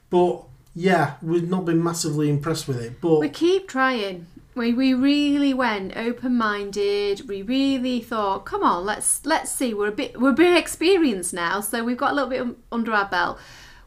[0.09, 0.43] But
[0.75, 3.01] yeah, we've not been massively impressed with it.
[3.01, 4.27] But We keep trying.
[4.53, 7.27] We, we really went open minded.
[7.27, 9.73] We really thought, come on, let's let's see.
[9.73, 12.91] We're a bit we're a bit experienced now, so we've got a little bit under
[12.91, 13.37] our belt.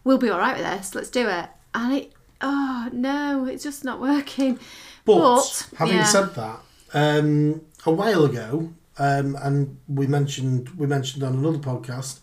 [0.05, 0.95] We'll be all right with this.
[0.95, 1.49] Let's do it.
[1.75, 4.59] And it, oh no, it's just not working.
[5.05, 6.05] But, But, having yeah.
[6.05, 6.61] said that,
[6.95, 12.21] um, a while ago, um, and we mentioned we mentioned on another podcast,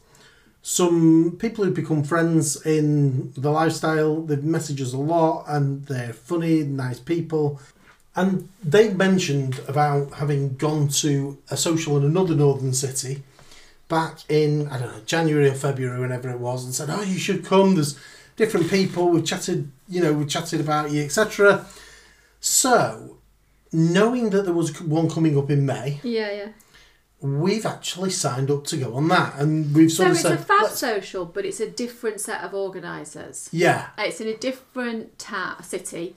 [0.61, 4.21] some people who've become friends in the lifestyle.
[4.21, 7.59] They've messaged us a lot, and they're funny, nice people.
[8.15, 13.23] And they mentioned about having gone to a social in another northern city
[13.87, 17.17] back in I don't know January or February, whenever it was, and said, "Oh, you
[17.17, 17.75] should come.
[17.75, 17.97] There's
[18.35, 19.09] different people.
[19.09, 21.65] We've chatted, you know, we've chatted about you, etc."
[22.39, 23.16] So,
[23.71, 26.47] knowing that there was one coming up in May, Yeah, yeah.
[27.19, 30.33] we've actually signed up to go on that, and we've So sort of it's said,
[30.33, 33.49] a fab social, but it's a different set of organisers.
[33.51, 36.15] "Yeah." It's in a different ta- city.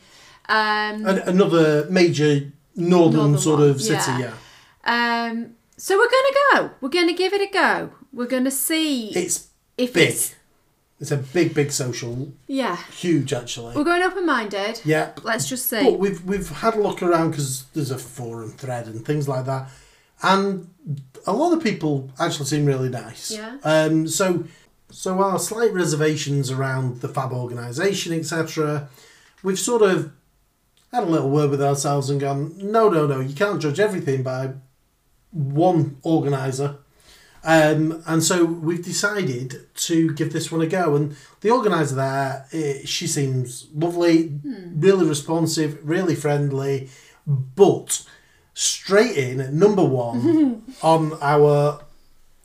[0.48, 4.32] Um, An- another major northern, Northern sort one, of city, yeah.
[4.86, 5.26] yeah.
[5.30, 6.36] um, so we're gonna
[6.68, 6.70] go.
[6.80, 7.90] We're gonna give it a go.
[8.12, 9.48] We're gonna see It's
[9.78, 10.08] if big.
[10.10, 10.34] it's
[11.00, 12.76] It's a big, big social, yeah.
[12.92, 13.74] huge actually.
[13.74, 14.82] We're going open minded.
[14.84, 15.82] Yeah, Let's just see.
[15.82, 19.46] But we've we've had a look around because there's a forum thread and things like
[19.46, 19.70] that,
[20.22, 20.68] and
[21.26, 23.30] a lot of people actually seem really nice.
[23.30, 23.56] Yeah.
[23.64, 24.08] Um.
[24.08, 24.44] So,
[24.90, 28.90] so our slight reservations around the Fab organisation, etc.
[29.42, 30.12] We've sort of
[30.92, 34.22] had a little word with ourselves and gone, no, no, no, you can't judge everything
[34.22, 34.50] by
[35.30, 36.76] one organizer.
[37.42, 40.94] Um, and so we've decided to give this one a go.
[40.94, 44.38] And the organizer there, eh, she seems lovely,
[44.74, 46.90] really responsive, really friendly,
[47.26, 48.04] But
[48.52, 51.80] straight in at number one on our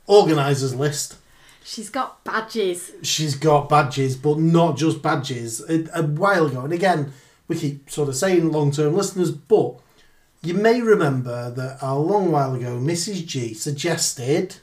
[0.06, 1.16] organisers list,
[1.64, 2.92] She's got badges.
[3.02, 5.60] she's got badges, but not just badges.
[5.68, 7.12] A, a while ago, and again,
[7.48, 9.74] we keep sort of saying long term listeners, but
[10.42, 13.26] you may remember that a long while ago, Mrs.
[13.26, 14.56] G suggested.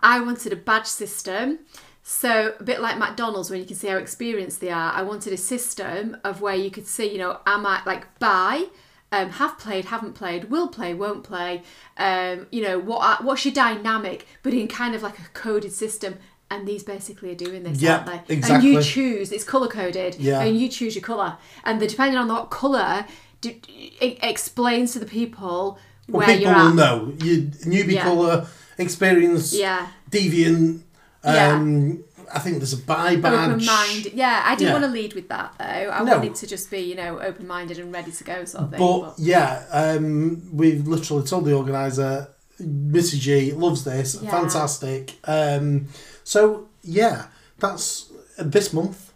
[0.00, 1.60] I wanted a badge system.
[2.02, 5.32] So, a bit like McDonald's, when you can see how experienced they are, I wanted
[5.32, 8.64] a system of where you could see, you know, am I like buy,
[9.12, 11.62] um, have played, haven't played, will play, won't play,
[11.98, 15.72] um, you know, what are, what's your dynamic, but in kind of like a coded
[15.72, 16.14] system.
[16.50, 18.40] And these basically are doing this, Yeah, aren't they?
[18.40, 20.40] And you choose, it's colour coded, Yeah.
[20.40, 21.36] and you choose your colour.
[21.64, 23.04] And the, depending on what colour,
[23.42, 25.78] it explains to the people
[26.08, 26.64] Well, where people you're at.
[26.64, 27.12] will know.
[27.22, 28.04] You newbie Yeah.
[28.04, 28.46] colour,
[28.78, 29.88] experience, Yeah.
[30.10, 30.80] deviant.
[31.24, 31.52] Yeah.
[31.52, 33.50] Um, I think there's a buy badge.
[33.52, 34.12] Open minded.
[34.14, 34.72] Yeah, I didn't Yeah.
[34.74, 35.64] want to lead with that though.
[35.64, 36.16] I No.
[36.18, 38.78] wanted to just be, you know, open minded and ready to go sort of thing.
[38.78, 42.28] But But, yeah, um, we've literally told the organizer,
[42.62, 43.18] Mrs.
[43.20, 44.30] G loves this, Yeah.
[44.30, 45.14] fantastic.
[45.24, 45.86] Um,
[46.24, 47.26] so yeah,
[47.58, 48.06] that's
[48.38, 49.12] this month.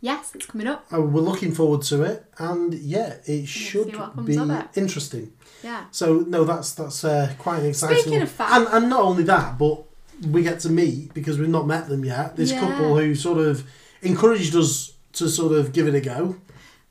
[0.00, 0.86] yes, it's coming up.
[0.92, 5.32] Uh, we're looking forward to it, and yeah, it should what comes be interesting.
[5.62, 5.84] Yeah.
[5.90, 7.98] So no, that's that's uh, quite an exciting.
[8.02, 9.84] Speaking of fab- and, and not only that, but
[10.30, 12.36] we get to meet because we've not met them yet.
[12.36, 12.60] This Yeah.
[12.60, 13.64] couple who sort of
[14.02, 16.36] encouraged us to sort of give it a go.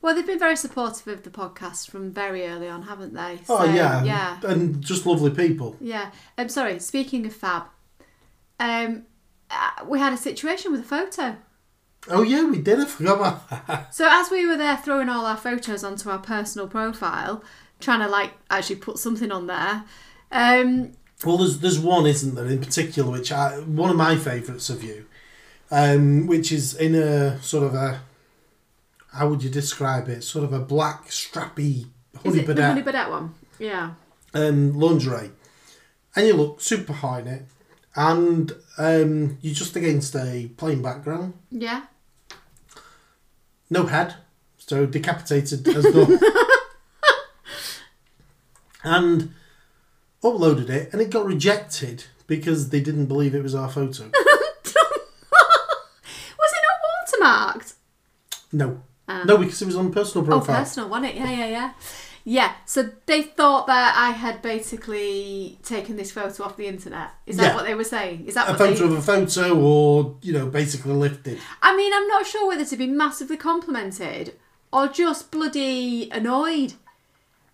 [0.02, 3.38] Well, they've been very supportive of the podcast from very early on, haven't they?
[3.48, 4.38] Oh yeah, Yeah.
[4.44, 5.76] and just lovely people.
[5.80, 6.10] Yeah.
[6.38, 7.64] I'm sorry, speaking of fab,
[8.58, 9.04] um,
[9.50, 11.36] uh, we had a situation with a photo.
[12.08, 12.80] Oh yeah, we did.
[12.80, 13.94] I forgot about that.
[13.94, 17.44] So as we were there throwing all our photos onto our personal profile,
[17.80, 19.84] trying to like actually put something on there,
[20.32, 20.92] um,
[21.24, 24.82] Well, there's there's one, isn't there, in particular, which I one of my favourites of
[24.84, 25.06] you,
[25.70, 28.02] um, which is in a sort of a
[29.12, 30.22] how would you describe it?
[30.22, 31.86] Sort of a black strappy
[32.24, 33.34] is honey it the Honey Birdette one?
[33.58, 33.90] Yeah.
[34.34, 35.30] um, lingerie,
[36.16, 37.42] and you look super high in it,
[37.96, 41.82] and um, you're just against a plain background, Yeah.
[43.68, 44.14] no head,
[44.58, 46.18] so decapitated as done,
[48.84, 49.34] and
[50.22, 54.04] uploaded it, and it got rejected because they didn't believe it was our photo.
[56.38, 57.74] Was it not watermarked?
[58.52, 58.82] No.
[59.08, 59.24] Ah.
[59.24, 60.42] no, because it was on personal profile.
[60.42, 60.64] Oh, profile.
[60.64, 61.16] personal, wasn't it?
[61.16, 61.72] Yeah, yeah, yeah.
[62.24, 67.10] Yeah, so they thought that I had basically taken this photo off the internet.
[67.26, 67.54] Is that Yeah.
[67.54, 68.26] what they were saying?
[68.26, 68.94] Is that a what photo they...
[68.94, 71.38] of a photo, or you know, basically lifted.
[71.62, 74.34] I mean, I'm not sure whether to be massively complimented
[74.72, 76.74] or just bloody annoyed.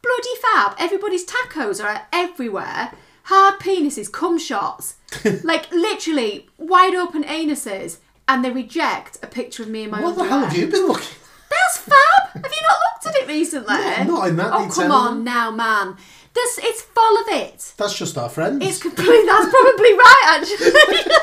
[0.03, 0.75] Bloody fab.
[0.79, 2.93] Everybody's tacos are everywhere.
[3.25, 4.97] Hard penises, cum shots.
[5.45, 7.99] like, literally, wide open anuses.
[8.29, 10.87] And they reject a picture of me and my What the hell have you been
[10.87, 11.17] looking?
[11.49, 12.43] That's fab.
[12.43, 13.75] Have you not looked at it recently?
[13.75, 14.83] Not- not in that Oh detail.
[14.83, 15.97] come on now, man.
[16.35, 17.73] This it's full of it.
[17.79, 18.65] That's just our friends.
[18.67, 19.25] It's completely.
[19.27, 21.13] That's probably right, actually.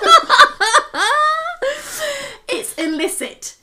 [2.50, 3.56] it's illicit,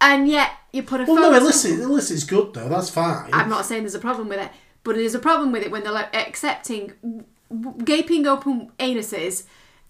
[0.00, 1.80] and yet you put a well, no, illicit.
[1.80, 2.68] Illicit's good though.
[2.68, 3.30] That's fine.
[3.32, 4.50] I'm not saying there's a problem with it,
[4.84, 7.24] but there's a problem with it when they're like accepting
[7.84, 9.44] gaping open anuses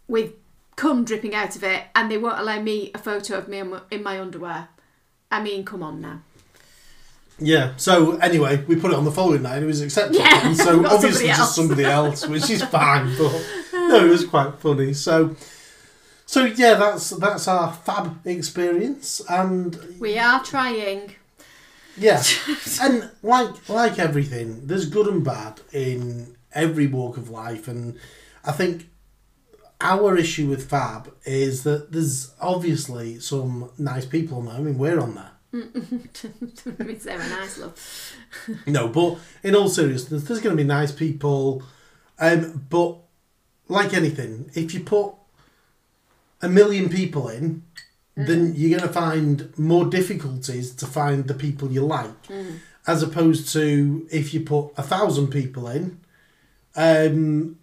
[0.07, 0.33] with
[0.77, 3.59] cum dripping out of it, and they won't allow me a photo of me
[3.91, 4.69] in my- underwear.
[5.31, 6.23] I mean, come on now.
[7.41, 7.75] Yeah.
[7.77, 9.57] So anyway, we put it on the following night.
[9.57, 10.17] and It was accepted.
[10.17, 13.15] Yeah, so obviously somebody just somebody else, which is fine.
[13.17, 14.93] But no, it was quite funny.
[14.95, 15.37] So.
[16.29, 21.15] So yeah, that's that's our fab experience, and We are trying.
[21.97, 22.23] Yeah,
[22.83, 27.99] and like like everything, there's good and bad in every walk of life, and
[28.45, 28.91] I think
[29.81, 34.57] our issue with Fab is that there's obviously some nice people on there.
[34.57, 35.31] I mean, we're on there.
[35.55, 38.15] it's very nice, love.
[38.67, 41.63] No, but in all seriousness, there's going to be nice people,
[42.19, 42.99] um, but
[43.67, 45.15] like anything, if you put
[46.41, 47.63] a million people in,
[48.17, 48.27] mm.
[48.27, 52.59] then you're going to find more difficulties to find the people you like, mm.
[52.87, 56.01] as opposed to if you put a thousand people in,
[56.77, 57.59] um,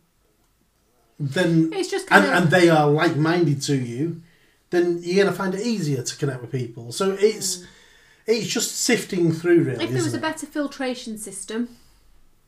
[1.19, 4.21] then It's just and, of and they are like minded to you,
[4.69, 6.91] then you're going to find it easier to connect with people.
[6.91, 7.67] So it's mm.
[8.27, 9.85] it's just sifting through, really.
[9.85, 11.69] if there was a better filtration system,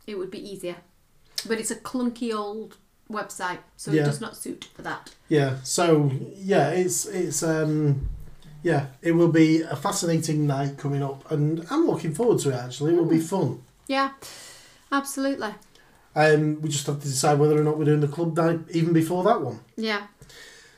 [0.05, 0.77] it would be easier.
[1.47, 2.77] But it's a clunky old
[3.11, 4.01] website, so Yeah.
[4.01, 5.13] it does not suit for that.
[5.29, 5.57] Yeah.
[5.63, 8.09] So yeah, it's it's um
[8.63, 12.55] yeah, it will be a fascinating night coming up, and I'm looking forward to it.
[12.55, 13.61] Actually, it will be fun.
[13.87, 14.11] Yeah,
[14.91, 15.53] absolutely.
[16.15, 18.91] Um, we just have to decide whether or not we're doing the club night even
[18.93, 19.59] before that one.
[19.75, 20.07] Yeah.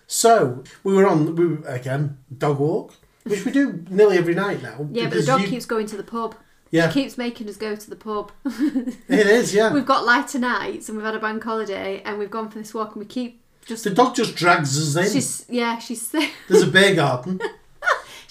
[0.07, 4.61] So we were on we were, again dog walk, which we do nearly every night
[4.61, 4.87] now.
[4.91, 6.35] Yeah, but the dog you- keeps going to the pub.
[6.71, 8.31] Yeah, Keeps making us go to the pub.
[8.45, 8.97] it
[9.27, 9.53] is.
[9.53, 12.59] Yeah, we've got lighter nights and we've had a bank holiday and we've gone for
[12.59, 13.83] this walk and we keep just.
[13.83, 15.11] the dog just drags us in.
[15.11, 16.11] She's yeah, she's.
[16.47, 17.39] There's a beer garden.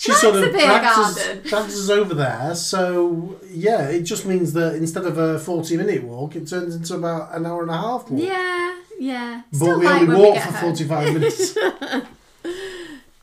[0.01, 2.55] She likes sort of beer drags us, drags us over there.
[2.55, 7.35] So yeah, it just means that instead of a forty-minute walk, it turns into about
[7.35, 8.23] an hour and a half walk.
[8.23, 9.43] Yeah, yeah.
[9.51, 10.61] but Still we only walk for home.
[10.61, 11.59] forty-five minutes.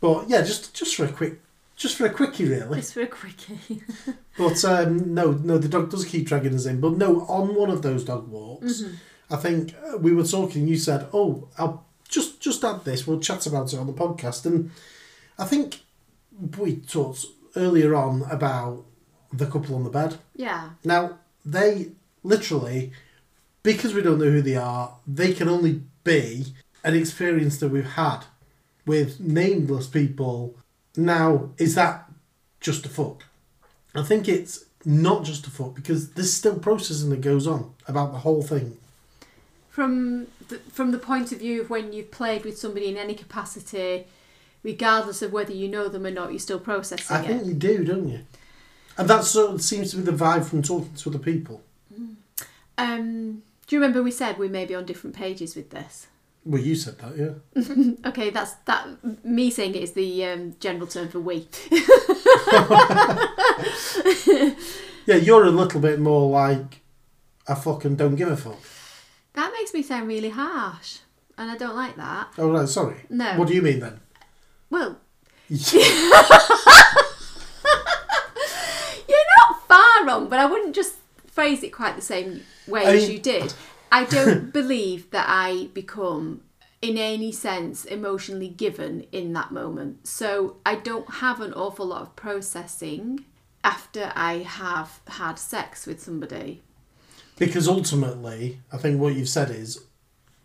[0.01, 1.39] but yeah, just just for a quick,
[1.76, 2.80] just for a quickie, really.
[2.80, 3.59] Just for a quickie.
[4.38, 6.82] But um, no, no, the dog does keep dragging us in.
[6.82, 8.95] But no, on one of those dog walks, Mm-hmm.
[9.34, 10.67] I think uh, we were talking.
[10.67, 13.07] You said, "Oh, I'll just just add this.
[13.07, 14.71] We'll chat about it on the podcast." And
[15.39, 15.82] I think
[16.57, 18.84] we talked earlier on about
[19.34, 20.17] the couple on the bed.
[20.36, 20.71] yeah.
[20.84, 21.91] Now they
[22.23, 22.91] literally,
[23.63, 26.53] because we don't know who they are, they can only be
[26.84, 28.26] an experience that we've had
[28.86, 30.57] with nameless people.
[30.97, 32.09] Now, is that
[32.59, 33.23] just a fuck?
[33.93, 38.11] I think it's not just a fuck because there's still processing that goes on about
[38.11, 38.77] the whole thing.
[39.69, 43.13] From the, from the point of view of when you've played with somebody in any
[43.13, 44.05] capacity,
[44.63, 47.27] regardless of whether you know them or not, you're still processing I it.
[47.27, 48.19] think you do, don't you?
[48.97, 51.61] And that sort of seems to be the vibe from talking to other people.
[52.77, 56.07] Um, do you remember we said we may be on different pages with this?
[56.45, 57.95] Well, you said that, yeah.
[58.09, 58.87] Okay, that's that.
[59.25, 61.47] Me saying it is the um, general term for we.
[65.05, 66.81] Yeah, you're a little bit more like
[67.47, 68.57] I fucking don't give a fuck.
[69.33, 70.99] That makes me sound really harsh,
[71.37, 72.29] and I don't like that.
[72.37, 72.97] Oh, right, sorry.
[73.09, 73.37] No.
[73.37, 73.99] What do you mean then?
[74.69, 74.97] Well,
[75.47, 75.83] you're
[79.37, 80.95] not far wrong, but I wouldn't just
[81.27, 83.53] phrase it quite the same way I as you did.
[83.91, 86.41] I don't believe that I become,
[86.81, 90.07] in any sense, emotionally given in that moment.
[90.07, 93.25] So I don't have an awful lot of processing
[93.63, 96.61] after I have had sex with somebody.
[97.38, 99.83] Because ultimately, I think what you've said is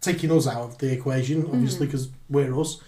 [0.01, 1.53] taking us out of the equation, mm.
[1.53, 2.81] obviously, because we're us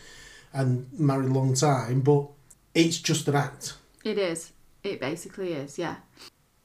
[0.53, 2.27] and married a long time, but
[2.75, 3.75] it's just an act.
[4.05, 4.53] It is.
[4.83, 5.97] It basically is, yeah.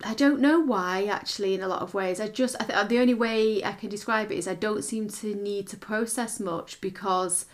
[0.04, 2.20] I don't know why, actually, in a lot of ways.
[2.20, 5.10] I just, I th- the only way I can describe it is I don't seem
[5.10, 7.46] to need to process much because,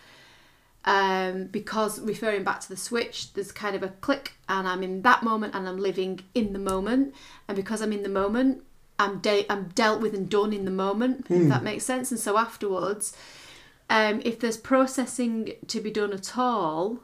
[0.83, 5.03] um, because referring back to the switch, there's kind of a click and I'm in
[5.03, 7.15] that moment and I'm living in the moment.
[7.47, 8.63] And because I'm in the moment,
[8.99, 12.11] I'm, de- I'm dealt with and done in the moment, if that makes sense.
[12.11, 13.15] And so afterwards,
[13.89, 16.99] um, if there's processing to be done at all,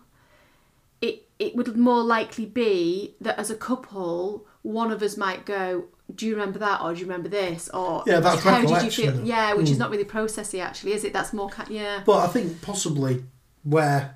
[1.02, 5.86] it it would more likely be that as a couple, one of us might go,
[6.14, 8.92] "Do you remember that?" or "Do you remember this?" or Yeah, that's "How did you
[8.92, 9.80] feel?" Yeah, which is Mm.
[9.80, 11.14] not really processy, actually, is it?
[11.14, 13.24] That's more, ki- yeah, But I think possibly
[13.64, 14.16] where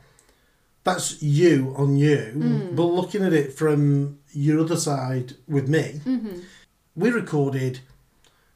[0.84, 2.76] that's you on you, Mm.
[2.76, 6.40] but looking at it from your other side with me, Mm-hmm.
[6.96, 7.80] we recorded,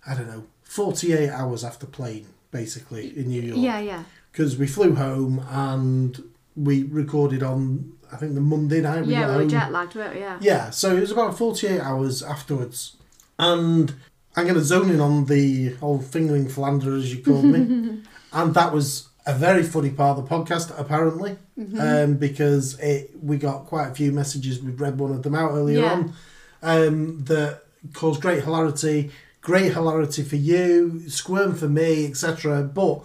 [0.05, 3.59] I don't know, 48 hours after playing, basically, in New York.
[3.59, 6.21] yeah, yeah, because we flew home and
[6.55, 9.05] we recorded on I think the Monday night.
[9.05, 9.27] We yeah.
[9.27, 10.21] got We were jet lagged, weren't we?
[10.21, 12.95] Yeah, Yeah, so it was about forty eight hours afterwards,
[13.39, 13.93] and
[14.35, 18.01] I'm going to zone in on the old fingering philander as you called me,
[18.33, 21.79] and that was a very funny part of the podcast apparently, Mm-hmm.
[21.81, 24.61] um, because it we got quite a few messages.
[24.61, 25.91] We've read one of them out earlier Yeah.
[25.93, 26.13] on,
[26.61, 29.11] um, that caused great hilarity.
[29.41, 32.63] Great hilarity for you, squirm for me, etc.
[32.63, 33.01] But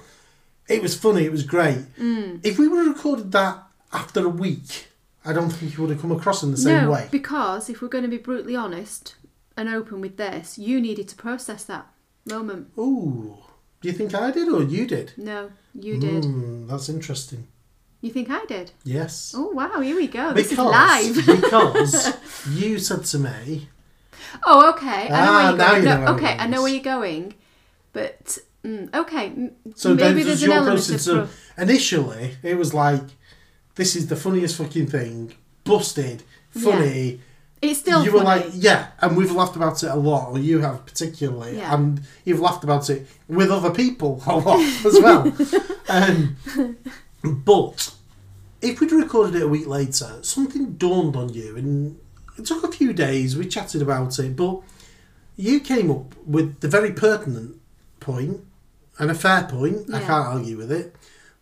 [0.68, 1.24] it was funny.
[1.24, 1.78] It was great.
[1.96, 2.40] Mm.
[2.42, 4.88] If we would have recorded that after a week,
[5.24, 7.08] I don't think you would have come across in the same no, way.
[7.10, 9.14] because if we're going to be brutally honest
[9.56, 11.86] and open with this, you needed to process that
[12.28, 12.68] moment.
[12.78, 13.38] Ooh,
[13.80, 15.12] do you think I did or you did?
[15.16, 16.24] No, you did.
[16.24, 17.46] Hmm, that's interesting.
[18.00, 18.72] You think I did?
[18.84, 19.32] Yes.
[19.36, 20.32] Oh wow, here we go.
[20.32, 21.26] This is because live.
[21.42, 22.16] because
[22.50, 23.68] you said to me,
[24.44, 25.08] Oh, okay.
[25.08, 25.82] I know Ah, where you're now going.
[25.82, 27.34] you know No, okay, I know where you're going,
[27.92, 29.50] but mm, okay.
[29.76, 31.00] so maybe then there's an element of.
[31.00, 33.02] So initially, it was like,
[33.74, 37.16] this is the funniest fucking thing, busted, funny.
[37.16, 38.18] pro- it's still you funny.
[38.22, 41.74] were like, yeah, and we've laughed about it a lot, or you have particularly, Yeah.
[41.74, 45.32] and you've laughed about it with other people a lot as well.
[45.88, 46.36] um,
[47.22, 47.94] but
[48.60, 51.98] if we'd recorded it a week later, something dawned on you, and
[52.38, 53.36] it took a few days.
[53.36, 54.60] We chatted about it, but
[55.36, 57.60] you came up with the very pertinent
[58.00, 58.40] point
[58.98, 59.92] and a fair point.
[59.94, 60.94] I can't argue with it.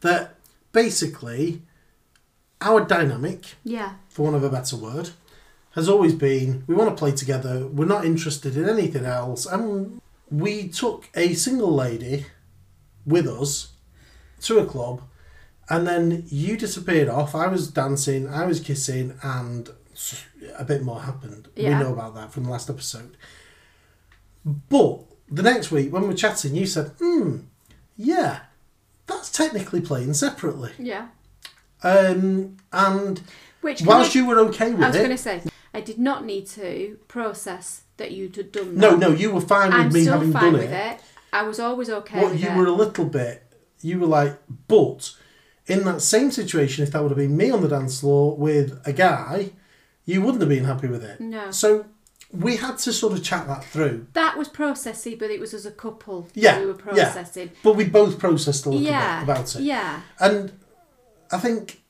[0.02, 0.34] That
[0.72, 1.62] basically
[2.60, 5.10] our dynamic yeah, for want of a better word,
[5.72, 9.46] has always been we want to play together, we're not interested in anything else.
[9.46, 10.00] And
[10.30, 12.26] we took a single lady
[13.06, 13.72] with us
[14.42, 15.02] to a club,
[15.68, 17.34] and then you disappeared off.
[17.34, 19.70] I was dancing, I was kissing, and
[20.56, 21.48] a bit more happened.
[21.56, 21.78] Yeah.
[21.78, 23.16] We know about that from the last episode.
[24.44, 25.00] But
[25.30, 27.40] the next week, when we were chatting, you said, hmm,
[27.96, 28.40] yeah,
[29.06, 30.72] that's technically playing separately.
[30.78, 31.08] Yeah.
[31.82, 33.20] Um, and
[33.60, 35.98] Which whilst I- you were okay with it, I was going to say, I did
[35.98, 38.98] not need to process that you'd had done no, that.
[38.98, 40.92] no, you were fine with I'm me still having fine done with it.
[40.94, 41.00] it.
[41.32, 42.56] I was always okay What with you it.
[42.56, 43.44] were a little bit,
[43.82, 45.12] you were like, but
[45.66, 48.80] in that same situation, if that would have been me on the dance floor with
[48.84, 49.50] a guy,
[50.04, 51.20] you wouldn't have been happy with it.
[51.20, 51.50] No.
[51.52, 51.86] So
[52.32, 54.06] we had to sort of chat that through.
[54.14, 57.12] That was processy, but it was as a couple that Yeah, we were yeah.
[57.12, 57.50] processing.
[57.62, 59.20] But we both processed a little Yeah.
[59.24, 59.62] bit about it.
[59.62, 60.00] Yeah.
[60.18, 60.52] And
[61.32, 61.82] I think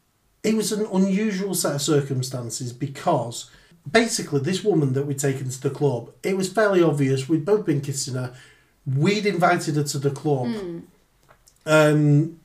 [0.42, 3.50] it was an unusual set of circumstances because
[3.90, 7.66] basically this woman that we'd taken to the club, it was fairly obvious we'd both
[7.66, 8.34] been kissing her.
[8.86, 10.48] We'd invited her to the club.
[10.48, 10.78] Hmm.
[11.66, 12.40] Um,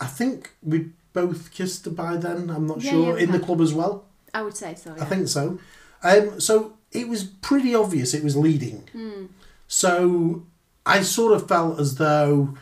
[0.00, 2.50] I think we both kissed her by then.
[2.50, 4.04] I'm not Yeah, sure yeah, in the club as well.
[4.32, 4.94] I would say so.
[5.00, 5.58] I think so.
[6.02, 8.88] Um, so it was pretty obvious it was leading.
[8.92, 9.26] Hmm.
[9.68, 10.44] So
[10.86, 12.56] I sort of felt as though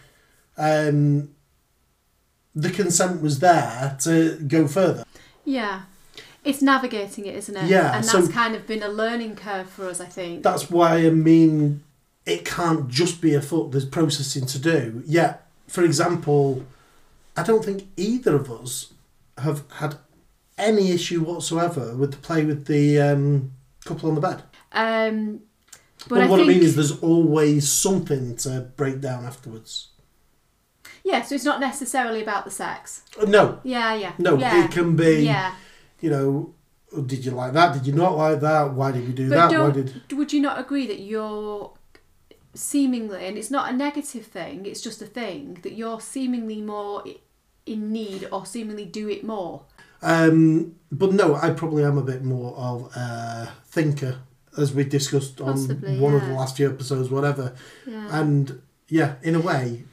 [0.56, 1.31] um,
[2.54, 5.04] the consent was there to go further.
[5.44, 5.82] Yeah.
[6.44, 7.66] It's navigating it, isn't it?
[7.68, 10.42] Yeah, And so- that's kind of been a learning curve for us, I think.
[10.42, 11.82] That's why I mean
[12.26, 13.72] it can't just be a foot.
[13.72, 15.02] There's processing to do.
[15.06, 15.36] Yeah.
[15.68, 16.64] For example,
[17.36, 18.92] I don't think either of us
[19.38, 19.96] have had
[20.58, 23.52] any issue whatsoever with the play with the um,
[23.84, 24.42] couple on the bed.
[24.72, 25.40] Um,
[26.08, 29.88] but I what think, I mean is, there's always something to break down afterwards.
[31.04, 33.02] Yeah, so it's not necessarily about the sex.
[33.26, 34.12] No, Yeah, yeah.
[34.18, 34.64] no, yeah.
[34.64, 35.24] it can be.
[35.24, 35.54] Yeah.
[36.00, 36.54] You know,
[37.06, 37.72] did you like that?
[37.74, 38.72] Did you not like that?
[38.74, 39.60] Why did we do But that?
[39.60, 40.12] Why did?
[40.12, 41.72] would you not agree that you're
[42.54, 47.02] seemingly, and it's not a negative thing, it's just a thing, that you're seemingly more
[47.66, 49.62] in need or seemingly do it more?
[50.02, 54.18] Um, but no, I probably am a bit more of a thinker,
[54.58, 57.54] as we discussed on Possibly, one of the last few episodes, whatever.
[57.86, 58.20] Yeah.
[58.20, 59.84] And yeah, in a way,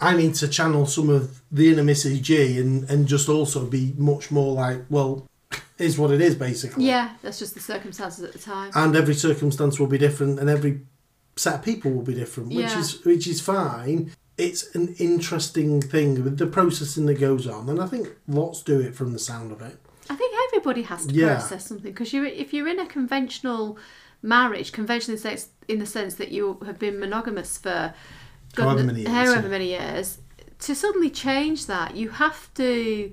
[0.00, 2.22] I need to channel some of the inner Mrs.
[2.22, 5.26] G and, and just also be much more like, well,
[5.78, 6.84] is what it is, basically.
[6.86, 8.70] yeah, that's just the circumstances at the time.
[8.74, 10.80] And every circumstance will be different, and every
[11.36, 12.80] set of people will be different, which Yeah.
[12.80, 14.10] is which is fine.
[14.36, 18.80] It's an interesting thing with the processing that goes on, and I think lots do
[18.80, 19.76] it from the sound of it.
[20.10, 21.34] I think everybody has to Yeah.
[21.38, 23.78] process something because you if you're in a conventional
[24.22, 27.94] marriage, conventional in the sense, in the sense that you have been monogamous for
[28.62, 29.48] However many years, however yeah.
[29.48, 30.18] many years,
[30.60, 33.12] to suddenly change that, you have to.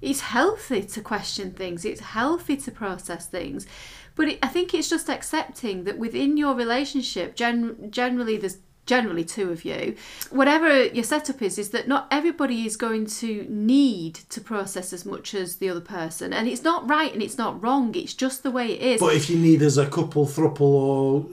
[0.00, 1.84] It's healthy to question things.
[1.84, 3.66] It's healthy to process things,
[4.14, 9.24] but it, I think it's just accepting that within your relationship, gen, generally there's generally
[9.24, 9.94] two of you.
[10.30, 15.04] Whatever your setup is, is that not everybody is going to need to process as
[15.04, 17.94] much as the other person, and it's not right and it's not wrong.
[17.94, 19.00] It's just the way it is.
[19.00, 21.26] But if you need as a couple, thruple, or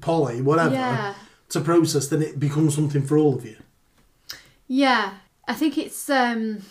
[0.00, 1.14] poly, whatever, Yeah.
[1.50, 3.56] To process, then it becomes something for all of you.
[4.68, 5.14] Yeah,
[5.46, 6.62] I think it's um,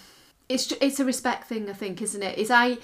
[0.49, 1.69] it's it's a respect thing.
[1.69, 2.37] I think, isn't it?
[2.37, 2.77] Is I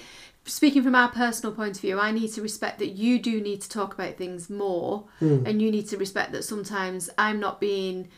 [0.44, 3.60] speaking from our personal point of view, I need to respect that you do need
[3.60, 5.04] to talk about things more,
[5.46, 8.08] and you need to respect that sometimes I'm not being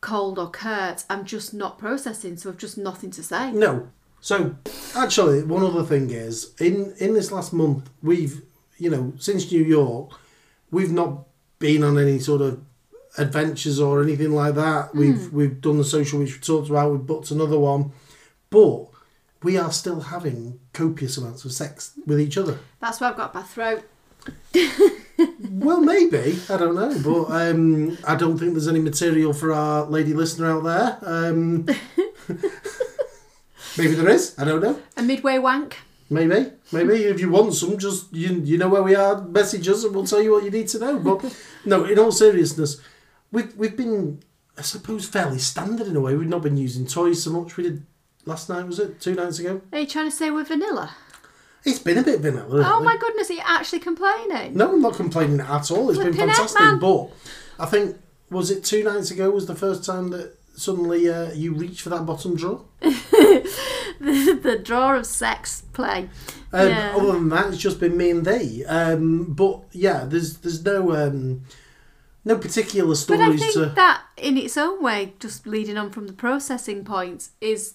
[0.00, 1.04] cold or curt.
[1.08, 3.52] I'm just not processing, so I've just nothing to say.
[3.52, 3.88] No.
[4.20, 4.54] So,
[4.94, 8.42] actually, one other thing is in in this last month, we've
[8.78, 10.12] you know since New York,
[10.70, 11.26] we've not
[11.58, 12.60] been on any sort of
[13.18, 14.94] adventures or anything like that.
[14.94, 16.92] We've we've done the social which we talked about.
[16.92, 17.92] We've booked another one,
[18.50, 18.86] but
[19.42, 22.58] we are still having copious amounts of sex with each other.
[22.80, 23.84] That's why I've got my throat.
[25.42, 29.84] Well, maybe I don't know, but um, I don't think there's any material for our
[29.84, 30.98] lady listener out there.
[31.02, 31.66] Um,
[33.78, 34.34] maybe there is.
[34.38, 34.80] I don't know.
[34.96, 35.78] A midway wank.
[36.10, 39.22] Maybe, maybe if you want some, just you you know where we are.
[39.22, 40.98] Message us and we'll tell you what you need to know.
[40.98, 41.24] But
[41.64, 42.80] no, in all seriousness,
[43.32, 44.22] we've we've been,
[44.56, 46.14] I suppose, fairly standard in a way.
[46.14, 47.56] We've not been using toys so much.
[47.56, 47.84] We did
[48.24, 49.60] last night, was it two nights ago?
[49.72, 50.94] Are you trying to say we're vanilla?
[51.64, 52.64] It's been a bit vanilla.
[52.66, 54.54] Oh my goodness, are you actually complaining?
[54.56, 55.90] No, I'm not complaining at all.
[55.90, 56.80] It's been fantastic.
[56.80, 57.10] But
[57.58, 57.96] I think
[58.30, 61.90] was it two nights ago was the first time that suddenly uh, you reached for
[61.90, 62.64] that bottom drawer.
[62.80, 66.08] the, the draw of sex play.
[66.52, 66.94] Um, Yeah.
[66.96, 68.64] Other than that, it's just been me and they.
[68.64, 71.42] Um, but yeah, there's there's no um,
[72.24, 73.20] no particular stories.
[73.20, 73.66] But I think to.
[73.74, 77.74] that, in its own way, just leading on from the processing points, is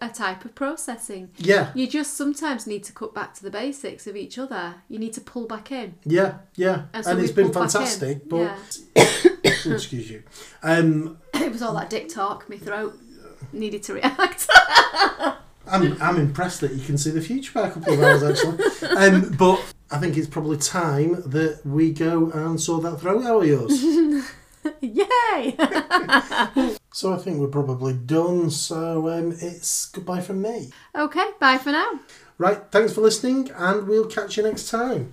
[0.00, 1.30] a type of processing.
[1.36, 4.76] Yeah, You just sometimes need to cut back to the basics of each other.
[4.88, 5.94] You need to pull back in.
[6.04, 7.70] yeah, yeah, And and, so it's we been pulled back in.
[7.70, 8.28] fantastic.
[8.28, 9.04] But Yeah.
[9.74, 10.22] excuse you.
[10.62, 12.48] Um, It was all that dick talk.
[12.48, 12.98] My throat
[13.52, 14.48] needed to react.
[15.66, 18.88] I'm I'm impressed that you can see the future by a couple of hours actually.
[18.96, 23.42] um, but I think it's probably time that we go and saw that throat out
[23.42, 23.82] of yours.
[24.80, 25.56] Yay!
[26.92, 28.50] so I think we're probably done.
[28.50, 30.70] So um, it's goodbye from me.
[30.94, 32.00] okay, bye for now.
[32.38, 35.12] Right, thanks for listening, and we'll catch you next time.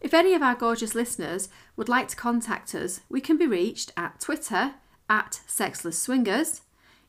[0.00, 3.92] If any of our gorgeous listeners would like to contact us, we can be reached
[3.96, 4.74] at Twitter
[5.08, 6.62] at Sexless Swingers,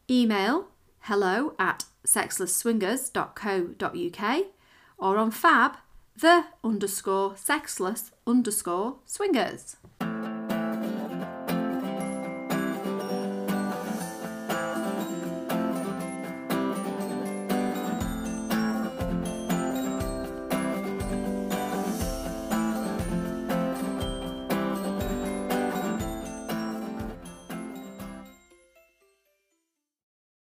[0.10, 0.68] email
[1.02, 4.46] hello at sexlessswingers.co.uk,
[4.98, 5.78] or on fab
[6.16, 9.78] the underscore sexless underscore swingers.